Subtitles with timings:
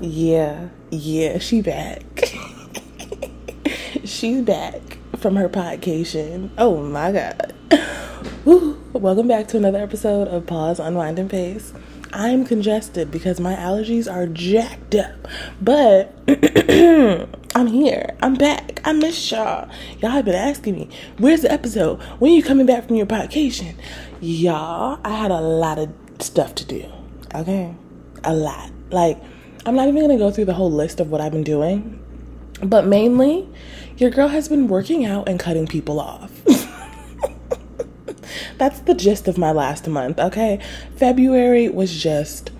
[0.00, 2.02] yeah, yeah, she back.
[4.04, 6.50] She's back from her podcation.
[6.58, 7.54] Oh my god.
[8.44, 8.80] Woo.
[8.92, 11.72] Welcome back to another episode of Pause, Unwind, and Pace.
[12.12, 15.28] I'm congested because my allergies are jacked up.
[15.60, 16.14] But
[17.54, 18.16] I'm here.
[18.22, 18.80] I'm back.
[18.84, 19.68] I miss y'all.
[20.00, 22.00] Y'all have been asking me, where's the episode?
[22.18, 23.74] When you coming back from your podcation?
[24.20, 26.90] Y'all, I had a lot of stuff to do.
[27.34, 27.74] Okay?
[28.24, 28.70] A lot.
[28.90, 29.20] Like,
[29.66, 32.00] I'm not even gonna go through the whole list of what I've been doing.
[32.62, 33.48] But mainly,
[33.96, 36.30] your girl has been working out and cutting people off.
[38.58, 40.60] That's the gist of my last month, okay?
[40.94, 42.52] February was just.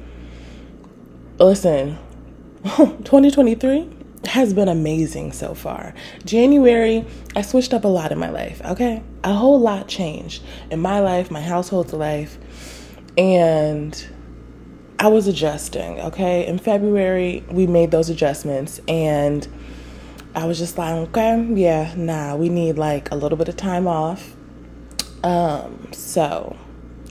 [1.38, 1.96] Listen,
[2.64, 3.88] 2023
[4.24, 5.94] has been amazing so far.
[6.24, 7.04] January,
[7.36, 9.00] I switched up a lot in my life, okay?
[9.22, 12.36] A whole lot changed in my life, my household's life,
[13.16, 14.08] and
[14.98, 16.46] I was adjusting, okay?
[16.46, 19.46] In February, we made those adjustments, and
[20.34, 23.86] I was just like, okay, yeah, nah, we need like a little bit of time
[23.86, 24.36] off
[25.26, 26.56] um, so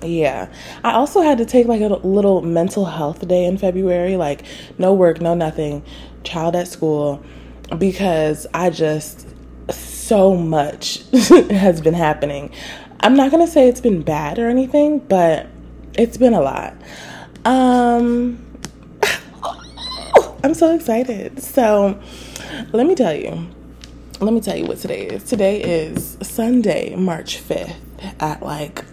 [0.01, 0.47] yeah.
[0.83, 4.43] I also had to take like a little mental health day in February, like
[4.77, 5.83] no work, no nothing,
[6.23, 7.23] child at school,
[7.77, 9.27] because I just
[9.69, 11.03] so much
[11.49, 12.51] has been happening.
[13.01, 15.47] I'm not going to say it's been bad or anything, but
[15.97, 16.73] it's been a lot.
[17.45, 18.43] Um
[20.43, 21.41] I'm so excited.
[21.41, 21.99] So,
[22.73, 23.47] let me tell you.
[24.19, 25.23] Let me tell you what today is.
[25.23, 27.75] Today is Sunday, March 5th
[28.19, 28.85] at like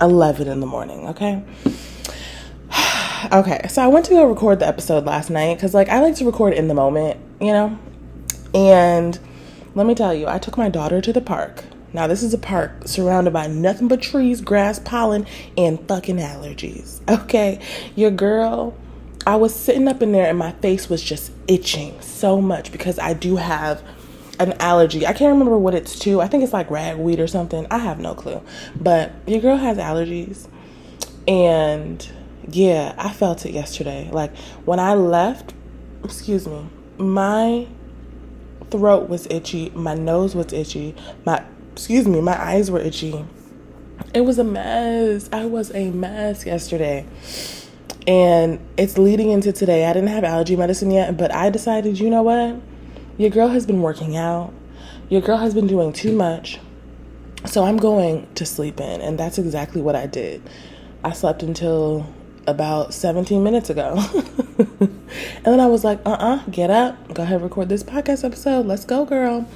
[0.00, 1.42] 11 in the morning, okay?
[3.32, 6.16] okay, so I went to go record the episode last night because, like, I like
[6.16, 7.78] to record in the moment, you know?
[8.54, 9.18] And
[9.74, 11.64] let me tell you, I took my daughter to the park.
[11.92, 17.00] Now, this is a park surrounded by nothing but trees, grass, pollen, and fucking allergies,
[17.22, 17.60] okay?
[17.96, 18.76] Your girl,
[19.26, 22.98] I was sitting up in there and my face was just itching so much because
[22.98, 23.82] I do have
[24.38, 25.06] an allergy.
[25.06, 26.20] I can't remember what it's to.
[26.20, 27.66] I think it's like ragweed or something.
[27.70, 28.40] I have no clue.
[28.74, 30.48] But your girl has allergies.
[31.28, 32.08] And
[32.48, 34.08] yeah, I felt it yesterday.
[34.10, 34.34] Like
[34.64, 35.52] when I left,
[36.02, 37.66] excuse me, my
[38.70, 40.94] throat was itchy, my nose was itchy,
[41.26, 41.44] my
[41.80, 43.24] excuse me, my eyes were itchy.
[44.12, 45.30] It was a mess.
[45.32, 47.06] I was a mess yesterday.
[48.06, 49.86] And it's leading into today.
[49.86, 52.60] I didn't have allergy medicine yet, but I decided, you know what?
[53.16, 54.52] Your girl has been working out.
[55.08, 56.58] Your girl has been doing too much.
[57.46, 59.00] So I'm going to sleep in.
[59.00, 60.42] And that's exactly what I did.
[61.02, 62.06] I slept until
[62.46, 63.94] about 17 minutes ago.
[64.58, 67.14] and then I was like, uh uh-uh, uh, get up.
[67.14, 68.66] Go ahead, record this podcast episode.
[68.66, 69.48] Let's go, girl.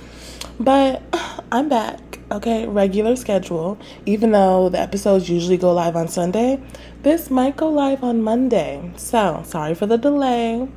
[0.58, 1.02] But
[1.52, 2.00] I'm back.
[2.30, 3.78] Okay, regular schedule.
[4.06, 6.60] Even though the episodes usually go live on Sunday,
[7.02, 8.92] this might go live on Monday.
[8.96, 10.68] So sorry for the delay.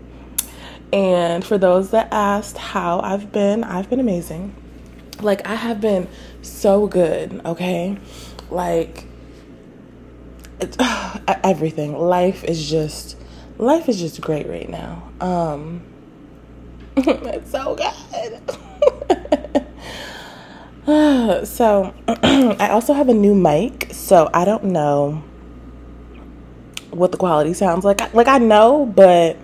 [0.94, 4.56] And for those that asked how I've been, I've been amazing.
[5.22, 6.08] Like, I have been
[6.42, 7.98] so good, okay?
[8.50, 9.06] Like,
[10.62, 11.98] uh, everything.
[11.98, 13.18] Life is just,
[13.58, 15.10] life is just great right now.
[15.20, 15.82] Um,
[16.96, 18.42] it's so good.
[21.44, 25.22] so, I also have a new mic, so I don't know
[26.92, 28.14] what the quality sounds like.
[28.14, 29.36] Like, I know, but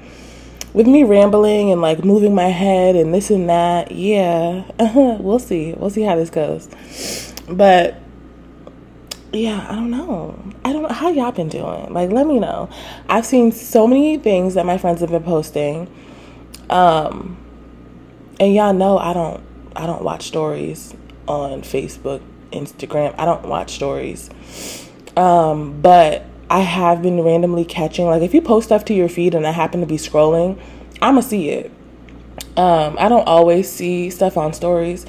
[0.71, 4.63] with me rambling and like moving my head and this and that, yeah,
[5.19, 5.73] we'll see.
[5.73, 6.69] We'll see how this goes.
[7.49, 7.99] But
[9.33, 10.41] yeah, I don't know.
[10.63, 11.91] I don't know how y'all been doing.
[11.91, 12.69] Like, let me know.
[13.09, 15.93] I've seen so many things that my friends have been posting.
[16.69, 17.35] Um,
[18.39, 19.43] and y'all know I don't
[19.75, 20.95] I don't watch stories
[21.27, 23.15] on Facebook, Instagram.
[23.17, 24.29] I don't watch stories.
[25.15, 29.35] Um, but I have been randomly catching like if you post stuff to your feed
[29.35, 30.59] and I happen to be scrolling,
[31.01, 31.71] I'ma see it.
[32.57, 35.05] Um, I don't always see stuff on stories.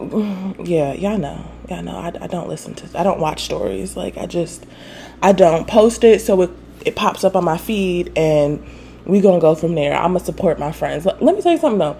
[0.64, 1.44] Yeah, y'all know.
[1.68, 1.96] Y'all know.
[1.96, 2.98] I, I don't listen to.
[2.98, 3.96] I don't watch stories.
[3.96, 4.64] Like I just,
[5.22, 6.50] I don't post it so it
[6.84, 8.64] it pops up on my feed and
[9.04, 9.94] we gonna go from there.
[9.94, 11.06] I'ma support my friends.
[11.06, 11.96] Let, let me tell you something though.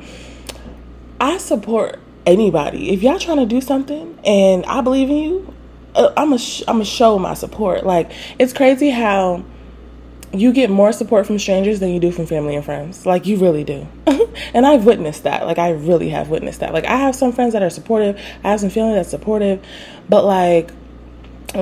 [1.21, 2.91] I support anybody.
[2.91, 5.55] If y'all trying to do something and I believe in you,
[5.94, 7.85] uh, I'm a sh- I'm a show my support.
[7.85, 9.44] Like it's crazy how
[10.32, 13.06] you get more support from strangers than you do from family and friends.
[13.06, 13.87] Like you really do.
[14.55, 15.47] and I've witnessed that.
[15.47, 16.73] Like I really have witnessed that.
[16.73, 18.21] Like I have some friends that are supportive.
[18.43, 19.65] I have some family that's supportive.
[20.09, 20.70] But like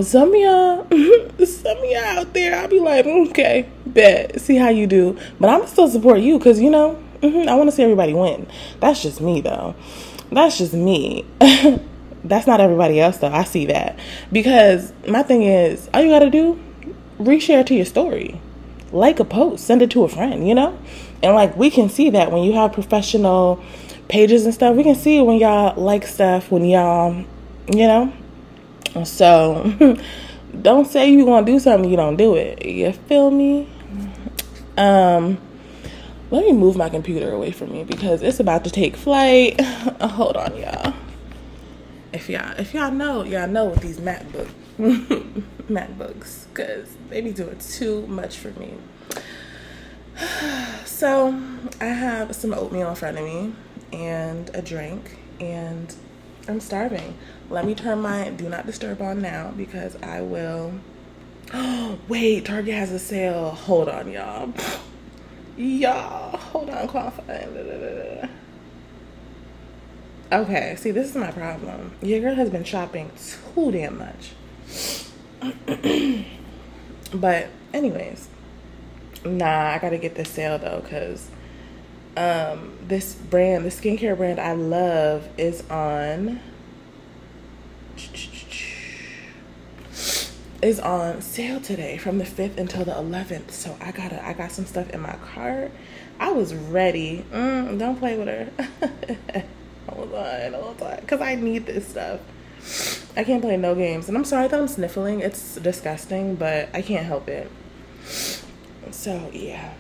[0.01, 0.87] some of y'all,
[1.47, 5.19] some of y'all out there, I'll be like, okay, bet, see how you do.
[5.39, 8.47] But I'm still support you because you know, mm-hmm, I want to see everybody win.
[8.81, 9.75] That's just me though.
[10.33, 11.25] That's just me.
[12.25, 13.29] That's not everybody else though.
[13.33, 13.99] I see that.
[14.31, 16.59] Because my thing is, all you gotta do,
[17.19, 18.41] reshare to your story.
[18.93, 20.79] like a post, send it to a friend, you know?
[21.23, 23.63] And like we can see that when you have professional
[24.09, 27.25] pages and stuff, we can see when y'all like stuff, when y'all,
[27.69, 28.13] you know?
[29.05, 29.99] So
[30.63, 32.65] don't say you gonna do something you don't do it.
[32.65, 33.69] You feel me?
[34.77, 35.39] Um
[36.33, 39.61] let me move my computer away from me because it's about to take flight.
[40.01, 40.95] Hold on, y'all.
[42.13, 44.49] If y'all if y'all know, y'all know with these MacBook
[45.69, 48.75] MacBooks, because they be doing too much for me.
[50.85, 51.37] So
[51.81, 53.53] I have some oatmeal in front of me
[53.93, 55.93] and a drink, and
[56.47, 57.19] I'm starving.
[57.51, 60.75] Let me turn my do not disturb on now because I will.
[61.53, 63.51] Oh, wait, Target has a sale.
[63.51, 64.53] Hold on, y'all.
[65.57, 68.29] Y'all, hold on, qualifying.
[70.33, 71.93] Okay, see, this is my problem.
[72.01, 73.11] Your girl has been shopping
[73.55, 74.33] too damn much.
[77.15, 78.29] but, anyways,
[79.27, 81.29] nah, I gotta get this sale though, because
[82.17, 86.41] um, this brand, the skincare brand I love, is on
[90.63, 93.51] is on sale today from the 5th until the 11th.
[93.51, 95.73] So I got to I got some stuff in my cart.
[96.21, 97.25] I was ready.
[97.33, 99.45] Mm, don't play with her.
[99.89, 101.01] hold on, hold on.
[101.01, 102.21] Because I need this stuff.
[103.17, 104.09] I can't play no games.
[104.09, 105.21] And I'm sorry that I'm sniffling.
[105.21, 107.51] It's disgusting, but I can't help it.
[108.93, 109.75] So, yeah.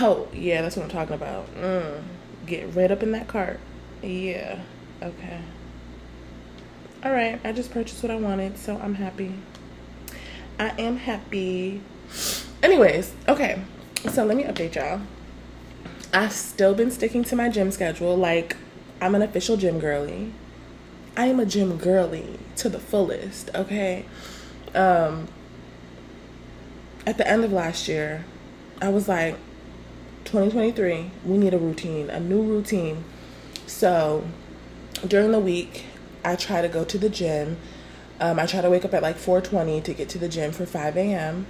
[0.00, 1.54] Oh, yeah, that's what I'm talking about.
[1.54, 2.02] Mm.
[2.46, 3.60] Get right up in that cart.
[4.02, 4.60] Yeah.
[5.02, 5.40] Okay.
[7.08, 7.40] All right.
[7.42, 9.32] I just purchased what I wanted, so I'm happy.
[10.58, 11.80] I am happy.
[12.62, 13.62] Anyways, okay.
[14.10, 15.00] So let me update y'all.
[16.12, 18.14] I've still been sticking to my gym schedule.
[18.14, 18.58] Like,
[19.00, 20.34] I'm an official gym girly.
[21.16, 24.04] I am a gym girly to the fullest, okay?
[24.74, 25.28] Um,
[27.06, 28.26] at the end of last year,
[28.82, 29.36] I was like,
[30.26, 33.02] 2023, we need a routine, a new routine.
[33.66, 34.28] So
[35.06, 35.86] during the week,
[36.24, 37.56] I try to go to the gym
[38.20, 40.66] um, I try to wake up at like 4:20 to get to the gym for
[40.66, 41.46] 5 a.m.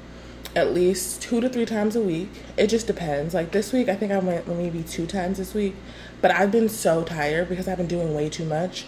[0.55, 2.31] At least two to three times a week.
[2.57, 3.35] It just depends.
[3.35, 5.77] Like this week, I think I went maybe two times this week,
[6.21, 8.87] but I've been so tired because I've been doing way too much.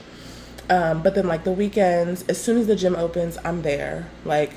[0.68, 4.08] Um, but then like the weekends, as soon as the gym opens, I'm there.
[4.24, 4.52] Like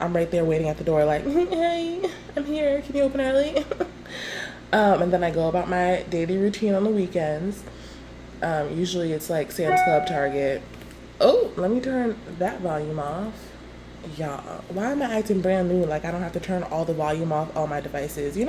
[0.00, 2.80] I'm right there waiting at the door, like, hey, I'm here.
[2.82, 3.56] Can you open early?
[4.72, 7.64] um, and then I go about my daily routine on the weekends.
[8.42, 10.62] Um, usually it's like Sam's Club, Target,
[11.20, 13.34] Oh, let me turn that volume off.
[14.16, 15.84] Y'all, why am I acting brand new?
[15.84, 18.44] Like I don't have to turn all the volume off all my devices, you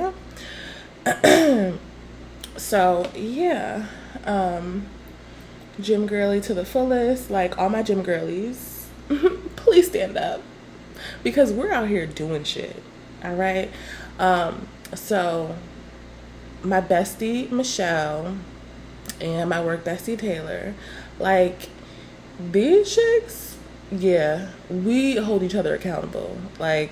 [1.04, 1.78] know?
[2.56, 3.86] so yeah.
[4.24, 4.86] Um
[5.80, 7.28] gym girly to the fullest.
[7.28, 8.88] Like all my gym girlies,
[9.56, 10.40] please stand up.
[11.24, 12.80] Because we're out here doing shit.
[13.24, 13.70] Alright?
[14.18, 15.56] Um, so
[16.62, 18.36] my bestie Michelle
[19.20, 20.74] and my work bestie Taylor,
[21.18, 21.68] like
[22.50, 23.56] these chicks,
[23.90, 26.38] yeah, we hold each other accountable.
[26.58, 26.90] Like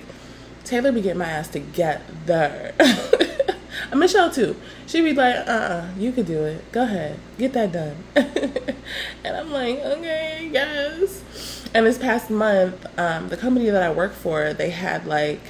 [0.63, 2.73] Taylor be getting my ass to together.
[2.79, 4.55] and Michelle too.
[4.85, 6.71] She be like, uh uh you could do it.
[6.71, 7.19] Go ahead.
[7.37, 8.03] Get that done.
[8.15, 11.67] and I'm like, okay, yes.
[11.73, 15.41] And this past month, um, the company that I work for, they had like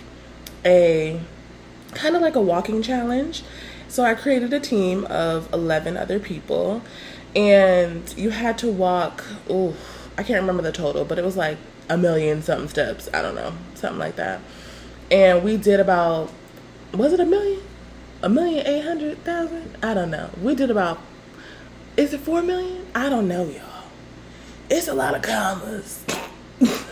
[0.65, 1.19] a
[1.93, 3.43] kind of like a walking challenge.
[3.89, 6.81] So I created a team of 11 other people
[7.35, 9.75] and you had to walk oh
[10.17, 13.35] i can't remember the total but it was like a million something steps i don't
[13.35, 14.41] know something like that.
[15.11, 16.31] And we did about
[16.93, 17.61] was it a million?
[18.21, 19.77] A million eight hundred thousand?
[19.81, 20.29] I don't know.
[20.41, 20.99] We did about
[21.97, 22.85] is it four million?
[22.93, 23.85] I don't know y'all.
[24.69, 26.03] It's a lot of commas.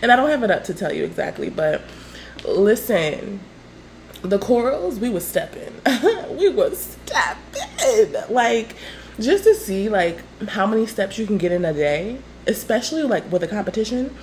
[0.00, 1.82] And i don't have it up to tell you exactly but
[2.46, 3.40] listen
[4.24, 5.72] the corals we was stepping
[6.38, 8.74] we was stepping like
[9.20, 13.30] just to see like how many steps you can get in a day, especially like
[13.30, 14.14] with a competition,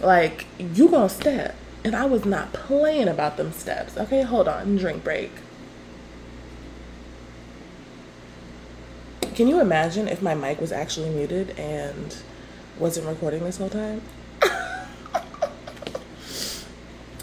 [0.00, 1.54] like you gonna step.
[1.84, 3.96] And I was not playing about them steps.
[3.96, 5.32] Okay, hold on, drink break.
[9.34, 12.16] Can you imagine if my mic was actually muted and
[12.78, 14.02] wasn't recording this whole time?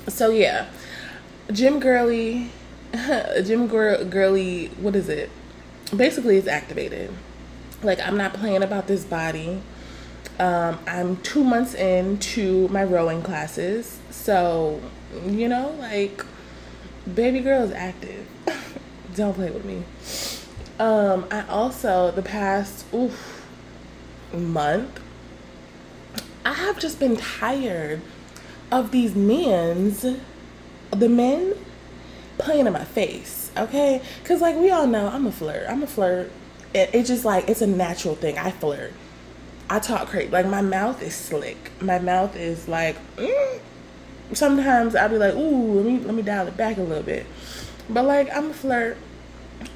[0.07, 0.67] so yeah,
[1.51, 2.50] Gym Girly,
[2.94, 5.29] Gym Girly, what is it?
[5.96, 7.12] basically it's activated.
[7.82, 9.62] Like I'm not playing about this body.
[10.39, 14.82] Um, I'm two months into my rowing classes, so
[15.25, 16.24] you know, like
[17.13, 18.27] baby girl is active.
[19.15, 19.84] Don't play with me.
[20.79, 23.46] Um, I also the past oof,
[24.34, 25.00] month,
[26.46, 28.01] I have just been tired
[28.72, 30.06] of these men's,
[30.91, 31.53] the men
[32.38, 34.01] playing in my face, okay?
[34.22, 35.65] Because, like, we all know I'm a flirt.
[35.69, 36.31] I'm a flirt.
[36.74, 38.38] It, it's just like, it's a natural thing.
[38.38, 38.93] I flirt.
[39.69, 40.29] I talk crazy.
[40.29, 41.72] Like, my mouth is slick.
[41.81, 43.60] My mouth is like, mm.
[44.34, 47.25] sometimes I'll be like, ooh, let me, let me dial it back a little bit.
[47.89, 48.98] But, like, I'm a flirt.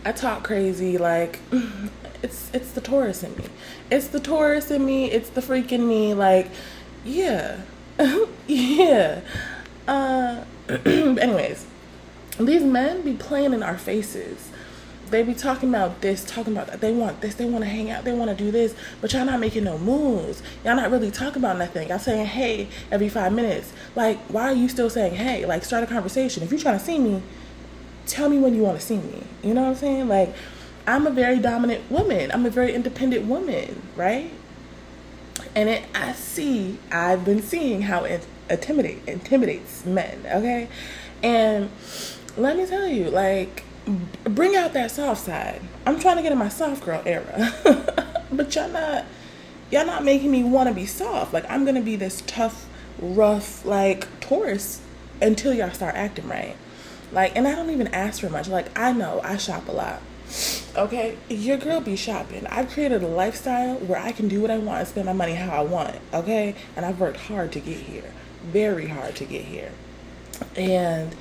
[0.05, 0.97] I talk crazy.
[0.97, 1.39] Like,
[2.23, 3.45] it's it's the Taurus in me.
[3.91, 5.11] It's the Taurus in me.
[5.11, 6.13] It's the freaking me.
[6.13, 6.49] Like,
[7.03, 7.61] yeah,
[8.47, 9.21] yeah.
[9.87, 10.45] Uh,
[10.85, 11.65] anyways,
[12.39, 14.49] these men be playing in our faces.
[15.09, 16.81] They be talking about this, talking about that.
[16.81, 19.25] They want this, they want to hang out, they want to do this, but y'all
[19.25, 20.41] not making no moves.
[20.65, 21.89] Y'all not really talking about nothing.
[21.89, 23.73] Y'all saying hey every five minutes.
[23.95, 25.45] Like, why are you still saying hey?
[25.45, 26.41] Like, start a conversation.
[26.41, 27.21] If you're trying to see me,
[28.07, 29.23] tell me when you want to see me.
[29.43, 30.07] You know what I'm saying?
[30.07, 30.33] Like,
[30.87, 32.31] I'm a very dominant woman.
[32.31, 34.31] I'm a very independent woman, right?
[35.55, 40.67] And it, I see, I've been seeing how it intimidate intimidates men, okay?
[41.21, 41.69] And
[42.37, 43.63] let me tell you, like,
[44.23, 45.61] bring out that soft side.
[45.85, 47.53] I'm trying to get in my soft girl era,
[48.31, 49.05] but y'all not,
[49.71, 51.33] y'all not making me want to be soft.
[51.33, 52.67] Like, I'm gonna be this tough,
[52.99, 54.81] rough, like Taurus
[55.21, 56.55] until y'all start acting right.
[57.11, 58.47] Like, and I don't even ask for much.
[58.47, 60.01] Like, I know I shop a lot.
[60.75, 62.47] Okay, your girl be shopping.
[62.47, 65.35] I've created a lifestyle where I can do what I want and spend my money
[65.35, 65.95] how I want.
[66.11, 68.11] Okay, and I've worked hard to get here,
[68.43, 69.71] very hard to get here.
[70.55, 71.15] And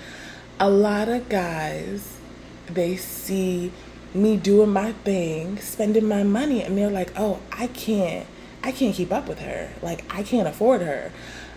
[0.58, 2.18] a lot of guys,
[2.66, 3.72] they see
[4.14, 8.26] me doing my thing, spending my money, and they're like, "Oh, I can't,
[8.62, 9.70] I can't keep up with her.
[9.82, 11.12] Like, I can't afford her."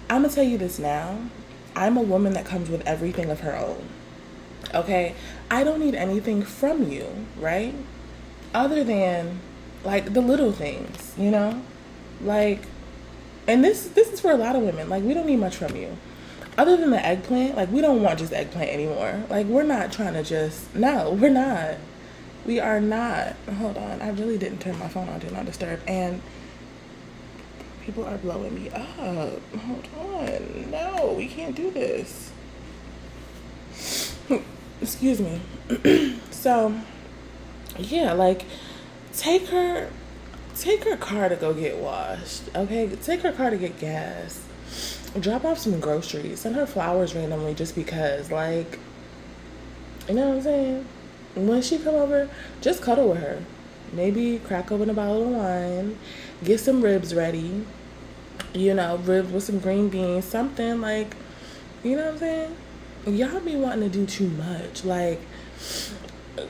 [0.10, 1.17] I'm gonna tell you this now.
[1.75, 3.89] I'm a woman that comes with everything of her own.
[4.74, 5.15] Okay,
[5.50, 7.74] I don't need anything from you, right?
[8.53, 9.39] Other than
[9.84, 11.62] like the little things, you know?
[12.22, 12.62] Like
[13.48, 14.90] and this this is for a lot of women.
[14.90, 15.98] Like we don't need much from you.
[16.58, 19.24] Other than the eggplant, like we don't want just eggplant anymore.
[19.30, 21.75] Like we're not trying to just no, we're not.
[22.46, 23.36] We are not.
[23.58, 24.02] Hold on.
[24.02, 26.22] I really didn't turn my phone on do not disturb and
[27.82, 29.42] people are blowing me up.
[29.60, 30.72] Hold on.
[30.72, 32.32] No, we can't do this
[34.82, 35.42] excuse me.
[36.32, 36.75] so,
[37.78, 38.46] yeah, like
[39.14, 39.90] take her
[40.55, 42.43] take her car to go get washed.
[42.55, 42.89] Okay?
[43.03, 44.45] Take her car to get gas.
[45.19, 46.41] Drop off some groceries.
[46.41, 48.79] Send her flowers randomly just because like
[50.07, 50.85] you know what I'm saying?
[51.35, 52.29] When she come over,
[52.62, 53.41] just cuddle with her.
[53.91, 55.97] Maybe crack open a bottle of wine,
[56.43, 57.65] get some ribs ready.
[58.53, 61.15] You know, ribs with some green beans, something like,
[61.83, 62.55] you know what I'm saying?
[63.07, 64.83] y'all be wanting to do too much.
[64.83, 65.21] Like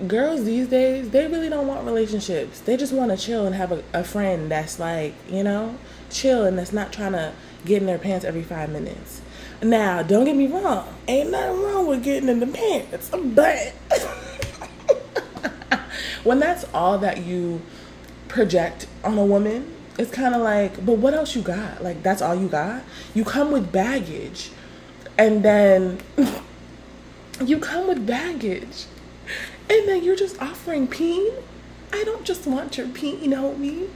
[0.08, 2.60] girls these days, they really don't want relationships.
[2.60, 5.78] They just want to chill and have a, a friend that's like, you know,
[6.10, 7.34] chill and that's not trying to
[7.66, 9.22] get in their pants every five minutes.
[9.62, 13.70] Now, don't get me wrong, ain't nothing wrong with getting in the pants, but
[16.24, 17.62] when that's all that you
[18.28, 21.82] project on a woman, it's kind of like, but what else you got?
[21.82, 22.84] Like, that's all you got?
[23.14, 24.52] You come with baggage.
[25.18, 26.00] And then
[27.46, 28.86] you come with baggage.
[29.70, 31.34] And then you're just offering peen.
[31.92, 33.88] I don't just want your peen, homie.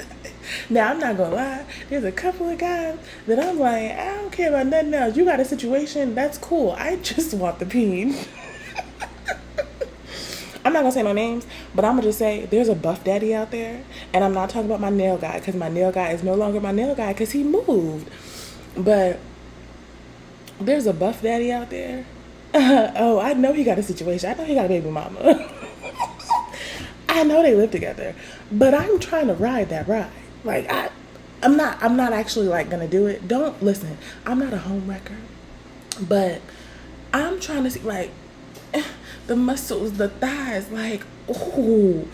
[0.70, 4.30] now, I'm not gonna lie, there's a couple of guys that I'm like, I don't
[4.30, 5.16] care about nothing else.
[5.16, 6.72] You got a situation, that's cool.
[6.72, 8.14] I just want the peen.
[10.64, 13.34] I'm not gonna say no names, but I'm gonna just say there's a buff daddy
[13.34, 16.22] out there, and I'm not talking about my nail guy because my nail guy is
[16.22, 18.10] no longer my nail guy because he moved.
[18.76, 19.18] But
[20.60, 22.04] there's a buff daddy out there
[22.54, 24.30] oh, I know he got a situation.
[24.30, 25.20] I know he got a baby mama.
[27.08, 28.14] I know they live together,
[28.50, 30.10] but I'm trying to ride that ride.
[30.42, 30.90] Like I,
[31.42, 31.82] I'm not.
[31.82, 33.28] I'm not actually like gonna do it.
[33.28, 33.98] Don't listen.
[34.26, 35.16] I'm not a home wrecker,
[36.00, 36.40] but
[37.12, 38.10] I'm trying to see like
[39.26, 40.70] the muscles, the thighs.
[40.70, 42.08] Like, oh,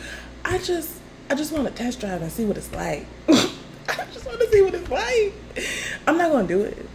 [0.45, 0.99] I just,
[1.31, 3.07] I just want to test drive and see what it's like.
[3.29, 5.35] I just want to see what it's like.
[6.07, 6.87] I'm not gonna do it.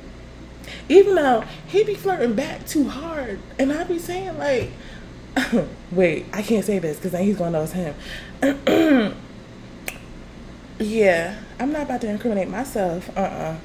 [0.91, 4.71] Even though he be flirting back too hard, and I be saying like,
[5.91, 7.95] wait, I can't say this because then he's gonna know it's him.
[10.79, 13.09] yeah, I'm not about to incriminate myself.
[13.15, 13.25] Uh uh-uh.
[13.25, 13.55] uh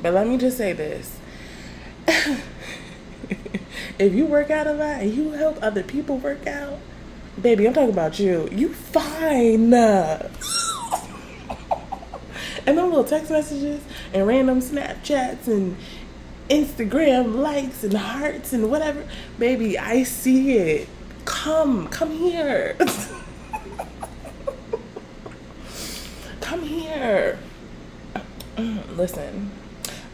[0.00, 1.18] But let me just say this.
[3.98, 6.78] if you work out a lot and you help other people work out,
[7.42, 8.48] baby, I'm talking about you.
[8.50, 9.74] You fine.
[9.74, 10.30] and
[12.64, 13.82] them little text messages
[14.14, 15.76] and random Snapchats and
[16.48, 19.06] Instagram likes and hearts and whatever.
[19.38, 20.88] Baby, I see it.
[21.24, 22.76] Come, come here.
[26.40, 27.38] come here.
[28.90, 29.50] Listen,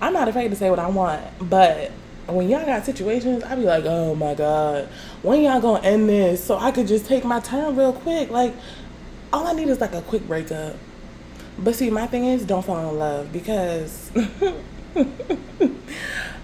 [0.00, 1.90] I'm not afraid to say what I want, but
[2.26, 4.88] when y'all got situations, I be like, oh my god,
[5.22, 8.30] when y'all gonna end this so I could just take my turn real quick?
[8.30, 8.54] Like,
[9.32, 10.76] all I need is like a quick breakup.
[11.58, 14.10] But see, my thing is, don't fall in love because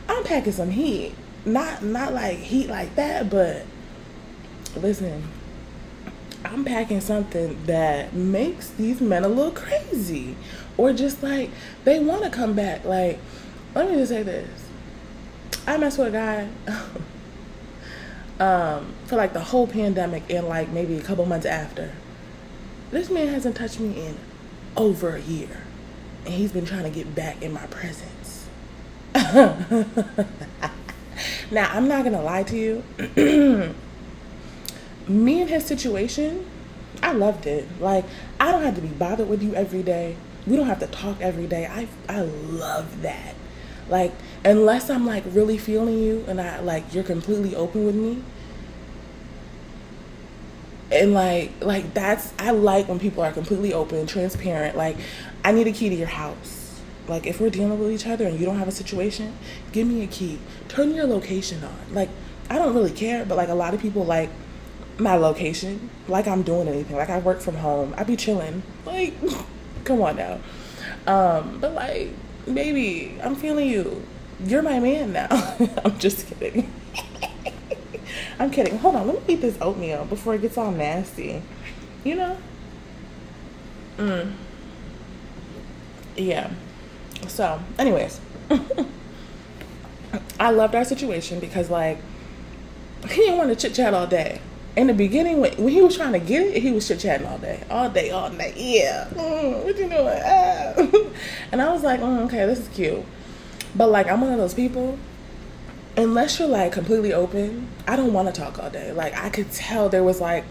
[0.08, 1.14] I'm packing some heat.
[1.44, 3.64] Not not like heat like that, but
[4.76, 5.22] listen,
[6.44, 10.36] I'm packing something that makes these men a little crazy,
[10.76, 11.50] or just like
[11.84, 12.84] they want to come back.
[12.84, 13.18] Like,
[13.74, 14.48] let me just say this:
[15.66, 16.48] I messed with a guy.
[18.40, 21.92] um, for like the whole pandemic and like maybe a couple months after.
[22.90, 24.16] This man hasn't touched me in
[24.76, 25.62] over a year.
[26.24, 28.10] And he's been trying to get back in my presence.
[31.50, 32.84] now, I'm not going to lie to you.
[35.08, 36.44] me and his situation,
[37.02, 37.66] I loved it.
[37.80, 38.04] Like,
[38.38, 40.16] I don't have to be bothered with you every day.
[40.46, 41.66] We don't have to talk every day.
[41.66, 43.34] I I love that.
[43.88, 44.12] Like,
[44.44, 48.22] unless I'm like really feeling you and I like you're completely open with me,
[50.92, 54.76] and like like that's I like when people are completely open, transparent.
[54.76, 54.96] Like
[55.44, 56.55] I need a key to your house.
[57.08, 59.36] Like if we're dealing with each other and you don't have a situation,
[59.72, 60.38] give me a key.
[60.68, 61.94] Turn your location on.
[61.94, 62.08] Like
[62.50, 64.30] I don't really care, but like a lot of people like
[64.98, 66.96] my location, like I'm doing anything.
[66.96, 67.94] Like I work from home.
[67.96, 68.62] I be chilling.
[68.84, 69.14] Like
[69.84, 70.40] come on now.
[71.06, 72.10] Um, but like
[72.52, 74.02] baby, I'm feeling you.
[74.44, 75.28] You're my man now.
[75.84, 76.72] I'm just kidding.
[78.38, 78.78] I'm kidding.
[78.78, 81.42] Hold on, let me eat this oatmeal before it gets all nasty.
[82.04, 82.38] You know?
[83.96, 84.32] Mm.
[86.16, 86.50] Yeah.
[87.28, 88.20] So, anyways.
[90.38, 91.98] I loved our situation because like
[93.08, 94.40] he didn't want to chit chat all day.
[94.76, 97.26] In the beginning, when, when he was trying to get it, he was chit chatting
[97.26, 98.56] all day, all day, all night.
[98.56, 100.20] Yeah, mm, what you doing?
[100.24, 100.74] Ah.
[101.52, 103.02] and I was like, mm, okay, this is cute.
[103.74, 104.98] But like, I'm one of those people
[105.96, 108.92] unless you're like completely open, I don't want to talk all day.
[108.92, 110.44] Like I could tell there was like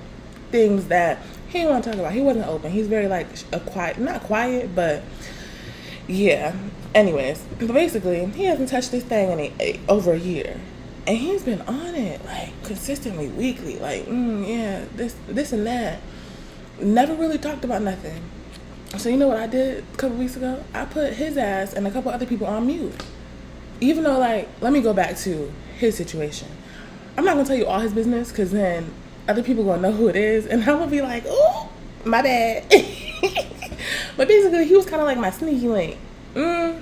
[0.52, 2.14] things that he didn't want to talk about.
[2.14, 2.72] He wasn't open.
[2.72, 5.04] He's very like a quiet, not quiet, but
[6.08, 6.56] yeah.
[6.94, 10.60] Anyways, but basically, he hasn't touched this thing in a, a, over a year,
[11.06, 13.78] and he's been on it like consistently, weekly.
[13.80, 16.02] Like, mm, yeah, this, this, and that.
[16.80, 18.22] Never really talked about nothing.
[18.98, 20.64] So you know what I did a couple weeks ago?
[20.74, 22.94] I put his ass and a couple other people on mute
[23.82, 26.48] even though like let me go back to his situation
[27.18, 28.92] i'm not gonna tell you all his business because then
[29.28, 31.70] other people gonna know who it is and i'm gonna be like oh
[32.04, 32.64] my bad
[34.18, 35.98] but basically he was kind of like my sneaky link
[36.34, 36.82] mm.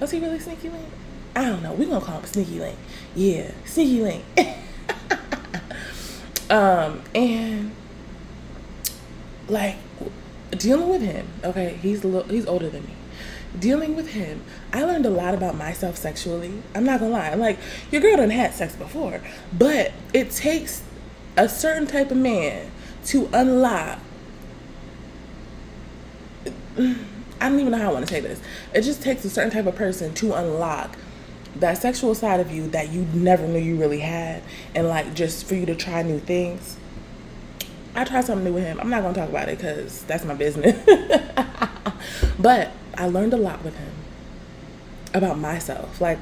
[0.00, 0.88] was he really sneaky link
[1.34, 2.78] i don't know we're gonna call him sneaky link
[3.14, 4.24] yeah sneaky link
[6.50, 7.72] um and
[9.48, 9.76] like
[10.52, 12.94] dealing with him okay he's a little he's older than me
[13.58, 16.62] dealing with him, I learned a lot about myself sexually.
[16.74, 17.34] I'm not gonna lie.
[17.34, 17.58] Like,
[17.90, 19.20] your girl done had sex before,
[19.52, 20.82] but it takes
[21.36, 22.70] a certain type of man
[23.06, 23.98] to unlock.
[26.78, 28.40] I don't even know how I want to say this.
[28.74, 30.96] It just takes a certain type of person to unlock
[31.56, 34.42] that sexual side of you that you never knew you really had,
[34.74, 36.76] and like just for you to try new things.
[37.94, 38.78] I tried something new with him.
[38.78, 40.78] I'm not gonna talk about it because that's my business.
[42.38, 43.92] but I learned a lot with him
[45.14, 45.98] about myself.
[46.00, 46.18] Like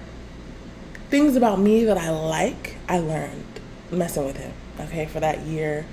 [1.11, 4.53] things about me that I like, I learned messing with him.
[4.81, 5.87] Okay, for that year.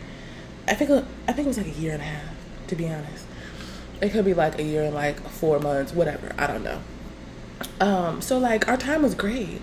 [0.68, 0.92] I think
[1.28, 2.36] I think it was like a year and a half,
[2.68, 3.26] to be honest.
[4.02, 6.34] It could be like a year and like four months, whatever.
[6.38, 6.82] I don't know.
[7.80, 9.62] Um, so like our time was great.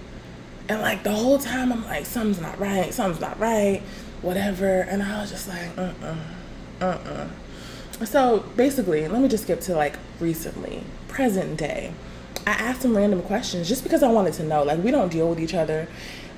[0.69, 3.83] And like the whole time I'm like, something's not right, something's not right,
[4.23, 4.81] whatever.
[4.81, 5.93] And I was just like, uh
[6.81, 11.93] uh-uh, uh, So basically, let me just skip to like recently present day,
[12.47, 14.63] I asked him random questions just because I wanted to know.
[14.63, 15.89] Like, we don't deal with each other.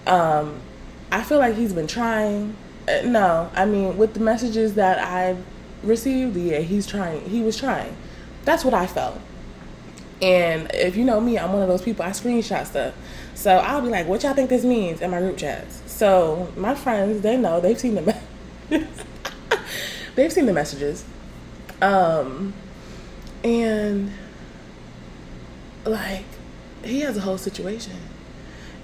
[0.07, 0.61] Um,
[1.13, 2.57] I feel like he's been trying.
[2.89, 5.45] Uh, no, I mean, with the messages that I've
[5.83, 7.29] received, yeah, he's trying.
[7.29, 7.97] He was trying.
[8.45, 9.21] That's what I felt.
[10.23, 12.95] And if you know me, I'm one of those people, I screenshot stuff.
[13.35, 15.83] So I'll be like, what y'all think this means in my group chats?
[15.87, 18.03] So my friends, they know, they've seen the,
[18.71, 18.87] me-
[20.15, 21.05] they've seen the messages.
[21.81, 22.53] Um,
[23.43, 24.13] and
[25.85, 26.25] like
[26.85, 27.97] he has a whole situation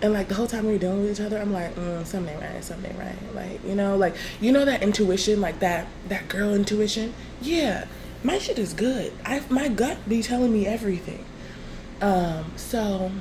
[0.03, 2.39] and like the whole time we were dealing with each other i'm like mm, something
[2.41, 3.17] right something right.
[3.35, 7.15] Like you know like you know that intuition like that that girl intuition?
[7.41, 7.87] Yeah.
[8.23, 9.13] My shit is good.
[9.25, 11.25] I my gut be telling me everything.
[12.01, 13.13] Um so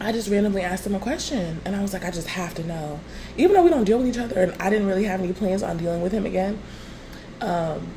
[0.00, 2.64] i just randomly asked him a question and i was like i just have to
[2.64, 3.00] know.
[3.36, 5.62] Even though we don't deal with each other and i didn't really have any plans
[5.62, 6.58] on dealing with him again
[7.40, 7.88] um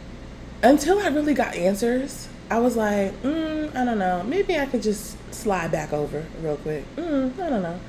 [0.64, 4.24] until i really got answers I was like, mm, I don't know.
[4.24, 6.84] Maybe I could just slide back over real quick.
[6.96, 7.80] Mm, I don't know.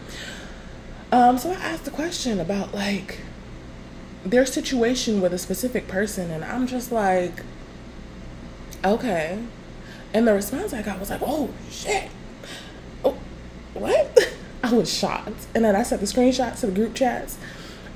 [1.12, 3.20] Um, so I asked the question about like
[4.24, 7.42] their situation with a specific person, and I'm just like,
[8.84, 9.42] okay.
[10.12, 12.10] And the response I got was like, oh shit.
[13.04, 13.16] Oh,
[13.74, 14.18] what?
[14.62, 15.46] I was shocked.
[15.54, 17.38] And then I sent the screenshots to the group chats.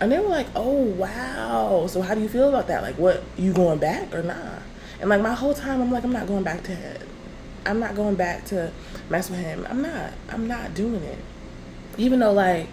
[0.01, 1.87] And they were like, oh, wow.
[1.89, 2.83] So how do you feel about that?
[2.83, 4.61] Like, what, you going back or nah?
[5.01, 7.10] And like my whole time, I'm like, I'm not going back to him.
[7.67, 8.73] I'm not going back to
[9.09, 9.67] mess with him.
[9.69, 10.13] I'm not.
[10.31, 11.19] I'm not doing it.
[11.99, 12.69] Even though, like,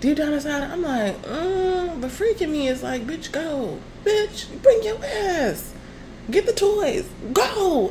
[0.00, 3.78] deep down inside, I'm like, mm, the freak in me is like, bitch, go.
[4.04, 5.74] Bitch, bring your ass.
[6.30, 7.08] Get the toys.
[7.32, 7.90] Go.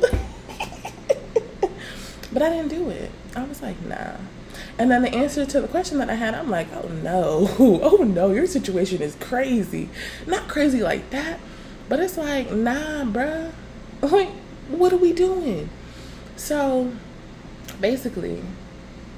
[2.32, 3.10] but I didn't do it.
[3.36, 4.16] I was like, nah.
[4.78, 8.04] And then the answer to the question that I had, I'm like, oh no, oh
[8.04, 9.88] no, your situation is crazy.
[10.26, 11.40] Not crazy like that,
[11.88, 13.52] but it's like, nah, bruh.
[14.00, 14.30] Like,
[14.68, 15.68] what are we doing?
[16.38, 16.90] So
[17.80, 18.42] basically,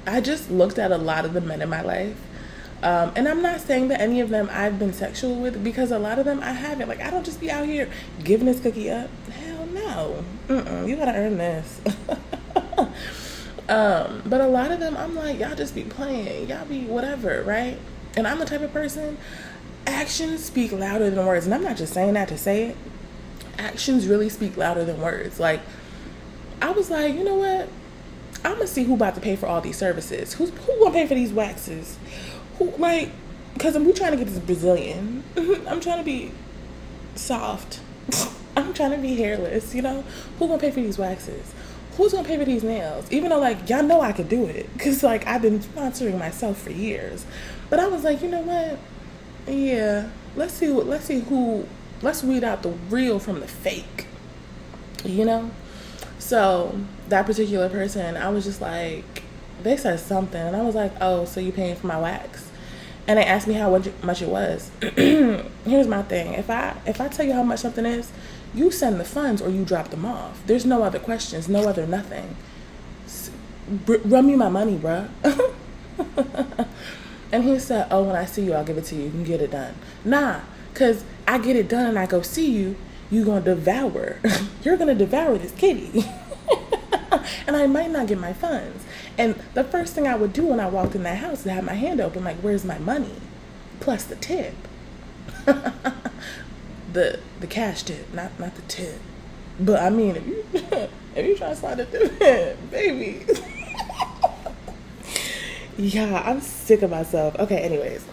[0.05, 2.17] I just looked at a lot of the men in my life.
[2.83, 5.99] Um, and I'm not saying that any of them I've been sexual with because a
[5.99, 6.89] lot of them I haven't.
[6.89, 7.89] Like, I don't just be out here
[8.23, 9.09] giving this cookie up.
[9.29, 10.25] Hell no.
[10.47, 11.79] Mm-mm, you gotta earn this.
[13.71, 17.41] Um, but a lot of them, I'm like, y'all just be playing, y'all be whatever,
[17.43, 17.77] right?
[18.17, 19.17] And I'm the type of person,
[19.87, 21.45] actions speak louder than words.
[21.45, 22.77] And I'm not just saying that to say it.
[23.57, 25.39] Actions really speak louder than words.
[25.39, 25.61] Like,
[26.61, 27.69] I was like, you know what?
[28.43, 30.33] I'm gonna see who about to pay for all these services.
[30.33, 31.97] Who's who gonna pay for these waxes?
[32.57, 33.09] Who like?
[33.53, 35.23] Because I'm trying to get this Brazilian.
[35.37, 36.31] I'm trying to be
[37.15, 37.81] soft.
[38.57, 39.75] I'm trying to be hairless.
[39.75, 40.03] You know,
[40.39, 41.53] who gonna pay for these waxes?
[41.97, 43.11] who's gonna pay for these nails?
[43.11, 46.61] Even though like y'all know I could do it, cause like I've been sponsoring myself
[46.61, 47.25] for years.
[47.69, 48.79] But I was like, you know what?
[49.53, 50.69] Yeah, let's see.
[50.69, 51.67] Let's see who.
[52.01, 54.07] Let's weed out the real from the fake.
[55.03, 55.51] You know.
[56.31, 59.21] So that particular person, I was just like,
[59.63, 62.49] they said something, and I was like, oh, so you paying for my wax?
[63.05, 63.69] And they asked me how
[64.01, 64.71] much it was.
[64.95, 68.13] Here's my thing: if I if I tell you how much something is,
[68.55, 70.41] you send the funds or you drop them off.
[70.47, 72.37] There's no other questions, no other nothing.
[73.85, 75.09] run me my money, bruh.
[77.33, 79.03] and he said, Oh, when I see you, I'll give it to you.
[79.03, 79.75] You can get it done.
[80.05, 80.39] Nah,
[80.71, 82.77] because I get it done and I go see you,
[83.11, 84.21] you're going to devour.
[84.63, 86.05] you're to devour this kitty.
[87.47, 88.83] and I might not get my funds.
[89.17, 91.63] And the first thing I would do when I walked in that house is have
[91.63, 93.15] my hand open, like, Where's my money?
[93.79, 94.53] Plus the tip
[96.93, 98.99] the the cash tip, not not the tip.
[99.59, 100.45] But I mean, if you
[101.15, 103.25] if you try to slide the tip in, baby.
[105.77, 107.35] yeah, I'm sick of myself.
[107.39, 108.05] Okay, anyways,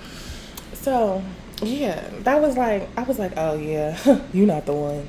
[0.72, 1.22] so
[1.62, 5.09] yeah, that was like I was like, oh yeah, you not the one.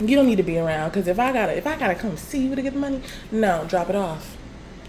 [0.00, 2.46] You don't need to be around because if I gotta if I gotta come see
[2.46, 4.36] you to get the money, no, drop it off.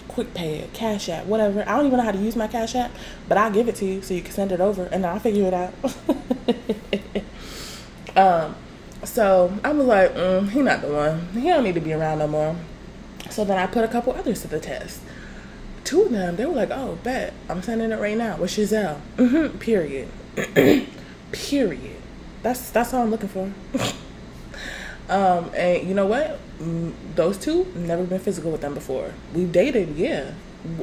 [0.08, 1.62] Quick pay it, cash app, whatever.
[1.62, 2.92] I don't even know how to use my cash app,
[3.30, 5.46] but I'll give it to you so you can send it over and I'll figure
[5.46, 5.74] it out.
[8.16, 8.56] Um,
[9.04, 11.28] so I was like, mm, he not the one.
[11.34, 12.56] He don't need to be around no more.
[13.30, 15.02] So then I put a couple others to the test.
[15.84, 17.34] Two of them, they were like, oh, bet.
[17.50, 19.00] I'm sending it right now with Zelle.
[19.18, 19.58] Mm-hmm.
[19.58, 20.10] Period.
[21.32, 21.96] Period.
[22.44, 23.52] That's that's all I'm looking for.
[25.12, 26.40] um, and you know what?
[26.60, 29.14] Mm, those two never been physical with them before.
[29.34, 30.32] We've dated, yeah.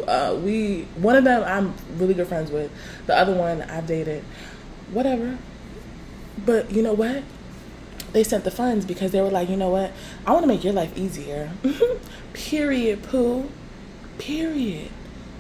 [0.07, 2.71] Uh, we one of them I'm really good friends with.
[3.07, 4.23] The other one I've dated.
[4.93, 5.39] Whatever.
[6.45, 7.23] But you know what?
[8.13, 9.93] They sent the funds because they were like, you know what?
[10.27, 11.51] I want to make your life easier.
[12.35, 13.49] Period, poo.
[14.19, 14.91] Period.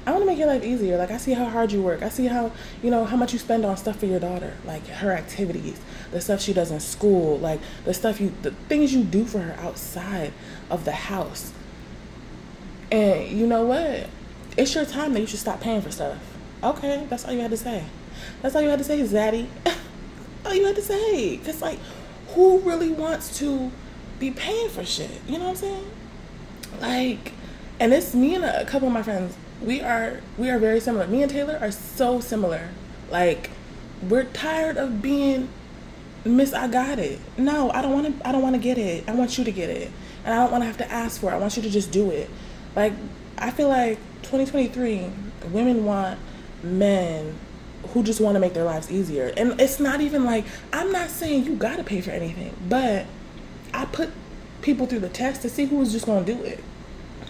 [0.06, 0.96] I want to make your life easier.
[0.96, 2.02] Like I see how hard you work.
[2.02, 4.86] I see how you know how much you spend on stuff for your daughter, like
[4.86, 5.78] her activities,
[6.10, 9.40] the stuff she does in school, like the stuff you, the things you do for
[9.40, 10.32] her outside
[10.70, 11.52] of the house.
[12.90, 14.08] And you know what?
[14.56, 16.18] It's your time that you should stop paying for stuff.
[16.62, 17.84] Okay, that's all you had to say.
[18.42, 19.46] That's all you had to say, Zaddy.
[20.44, 21.36] all you had to say.
[21.38, 21.78] Cause like,
[22.28, 23.70] who really wants to
[24.18, 25.10] be paying for shit?
[25.26, 25.90] You know what I'm saying?
[26.80, 27.32] Like,
[27.78, 29.36] and it's me and a couple of my friends.
[29.62, 31.06] We are we are very similar.
[31.06, 32.68] Me and Taylor are so similar.
[33.10, 33.50] Like,
[34.02, 35.48] we're tired of being
[36.24, 37.20] Miss I got it.
[37.36, 38.28] No, I don't want to.
[38.28, 39.08] I don't want to get it.
[39.08, 39.90] I want you to get it,
[40.24, 41.34] and I don't want to have to ask for it.
[41.34, 42.28] I want you to just do it.
[42.74, 42.92] Like,
[43.38, 45.10] I feel like 2023,
[45.52, 46.18] women want
[46.62, 47.34] men
[47.88, 49.32] who just want to make their lives easier.
[49.36, 53.06] And it's not even like I'm not saying you got to pay for anything, but
[53.72, 54.10] I put
[54.62, 56.62] people through the test to see who was just going to do it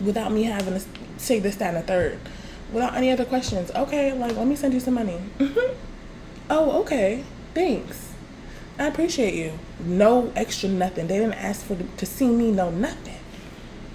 [0.00, 0.84] without me having to
[1.18, 2.18] say this, that, and a third,
[2.72, 3.70] without any other questions.
[3.72, 5.20] Okay, like let me send you some money.
[5.38, 5.74] Mm-hmm.
[6.50, 7.24] Oh, okay,
[7.54, 8.12] thanks.
[8.78, 9.58] I appreciate you.
[9.80, 11.08] No extra nothing.
[11.08, 12.50] They didn't ask for to see me.
[12.50, 13.18] No nothing.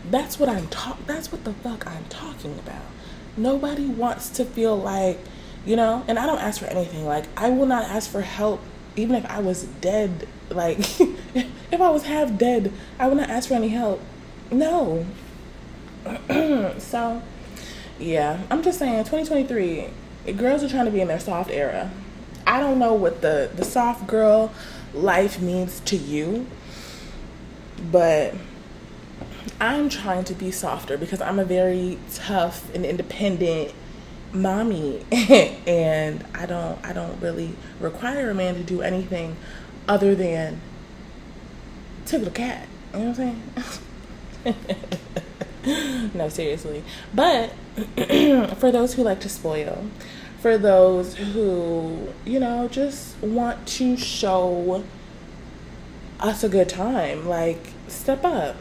[0.09, 1.05] That's what I'm talk.
[1.07, 2.83] That's what the fuck I'm talking about.
[3.37, 5.19] Nobody wants to feel like
[5.65, 6.03] you know?
[6.07, 7.05] And I don't ask for anything.
[7.05, 8.61] Like, I will not ask for help
[8.95, 10.27] even if I was dead.
[10.49, 14.01] Like, if I was half dead, I would not ask for any help.
[14.51, 15.05] No.
[16.77, 17.21] so,
[17.97, 21.89] yeah, I'm just saying 2023, girls are trying to be in their soft era.
[22.45, 24.51] I don't know what the, the soft girl
[24.93, 26.47] life means to you,
[27.91, 28.33] but
[29.59, 33.73] I'm trying to be softer because I'm a very tough and independent
[34.33, 39.37] mommy and I don't I don't really require a man to do anything
[39.87, 40.59] other than
[42.05, 42.67] tickle the cat.
[42.93, 43.65] You know what I'm
[44.45, 46.11] saying?
[46.13, 46.83] no, seriously.
[47.13, 47.53] But
[48.57, 49.85] for those who like to spoil,
[50.43, 54.83] for those who, you know, just want to show
[56.19, 58.57] us a good time, like step up.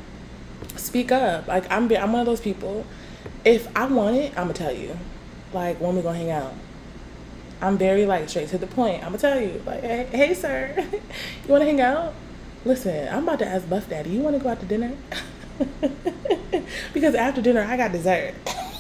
[0.77, 1.49] Speak up.
[1.49, 2.87] Like I'm I'm one of those people.
[3.45, 4.97] If I want it, I'm gonna tell you
[5.53, 6.55] like when we gonna hang out.
[7.61, 9.03] I'm very like straight to the point.
[9.03, 12.15] I'm gonna tell you, like, hey, hey sir, you wanna hang out?
[12.65, 14.97] Listen, I'm about to ask Buff Daddy, you wanna go out to dinner?
[16.95, 18.35] because after dinner I got dessert.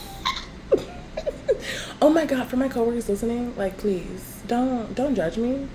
[2.02, 5.68] oh my god, for my coworkers listening, like please don't don't judge me.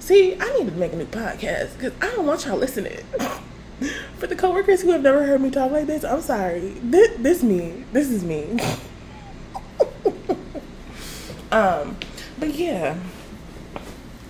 [0.00, 3.04] See, I need to make a new podcast because I don't want y'all listening.
[4.16, 6.74] for the coworkers who have never heard me talk like this, I'm sorry.
[6.82, 7.84] This, this me.
[7.92, 8.58] This is me.
[11.50, 11.96] Um,
[12.38, 12.98] but yeah,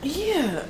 [0.04, 0.66] yeah.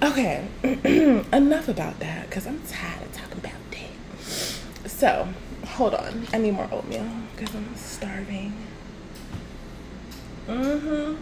[0.00, 0.46] Okay,
[1.32, 4.88] enough about that because I'm tired of talking about that.
[4.88, 5.28] So,
[5.66, 6.28] hold on.
[6.32, 8.52] I need more oatmeal because I'm starving.
[10.50, 11.14] Mm-hmm.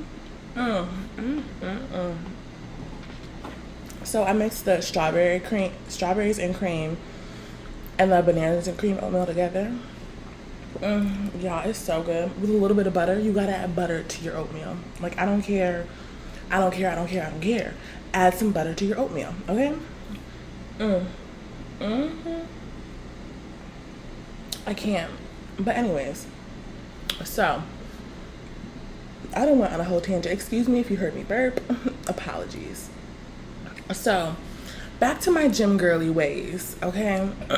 [0.58, 2.16] Mm, mm, mm, mm.
[4.02, 6.96] So I mixed the strawberry cream, strawberries and cream,
[7.98, 9.74] and the bananas and cream oatmeal together.
[10.78, 12.40] Mm, y'all, it's so good.
[12.40, 14.78] With a little bit of butter, you gotta add butter to your oatmeal.
[14.98, 15.86] Like, I don't care.
[16.50, 16.90] I don't care.
[16.90, 17.26] I don't care.
[17.26, 17.74] I don't care.
[18.14, 19.74] Add some butter to your oatmeal, okay?
[20.78, 21.04] Mm.
[21.80, 22.40] Mm-hmm.
[24.66, 25.12] I can't.
[25.58, 26.26] But, anyways,
[27.24, 27.62] so
[29.34, 30.32] I don't want on a whole tangent.
[30.32, 31.60] Excuse me if you heard me burp.
[32.08, 32.90] Apologies.
[33.92, 34.36] So,
[35.00, 37.30] back to my gym girly ways, okay?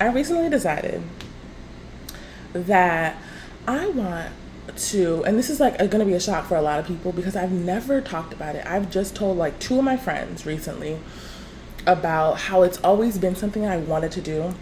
[0.00, 1.02] I recently decided
[2.52, 3.16] that
[3.66, 4.32] I want
[4.76, 7.12] to, and this is like going to be a shock for a lot of people
[7.12, 8.66] because I've never talked about it.
[8.66, 10.98] I've just told like two of my friends recently
[11.86, 14.54] about how it's always been something I wanted to do.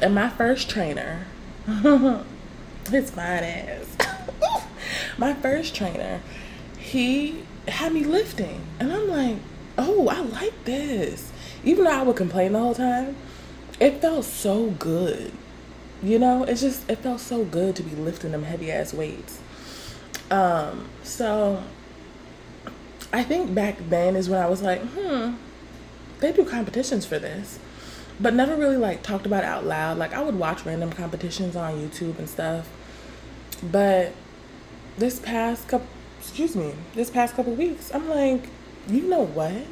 [0.00, 1.26] And my first trainer,
[1.66, 3.79] his fine ass,
[5.18, 6.20] my first trainer,
[6.78, 8.60] he had me lifting.
[8.78, 9.36] And I'm like,
[9.78, 11.30] oh, I like this.
[11.64, 13.16] Even though I would complain the whole time,
[13.78, 15.32] it felt so good
[16.02, 19.38] you know, it's just it felt so good to be lifting them heavy ass weights.
[20.30, 21.62] Um, so
[23.12, 25.34] I think back then is when I was like, hmm,
[26.20, 27.58] they do competitions for this.
[28.18, 29.98] But never really like talked about out loud.
[29.98, 32.68] Like I would watch random competitions on YouTube and stuff.
[33.62, 34.12] But
[35.00, 35.86] this past couple
[36.20, 38.44] excuse me, this past couple weeks, I'm like,
[38.86, 39.62] you know what?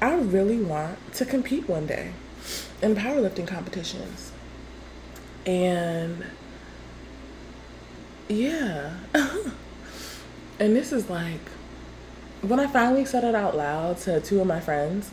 [0.00, 2.12] I really want to compete one day
[2.80, 4.32] in powerlifting competitions.
[5.44, 6.24] And
[8.28, 8.94] yeah.
[9.14, 11.40] and this is like,
[12.40, 15.10] when I finally said it out loud to two of my friends,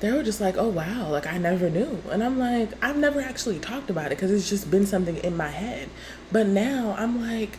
[0.00, 2.02] they were just like, oh wow, like I never knew.
[2.10, 5.36] And I'm like, I've never actually talked about it because it's just been something in
[5.36, 5.88] my head.
[6.32, 7.58] But now I'm like,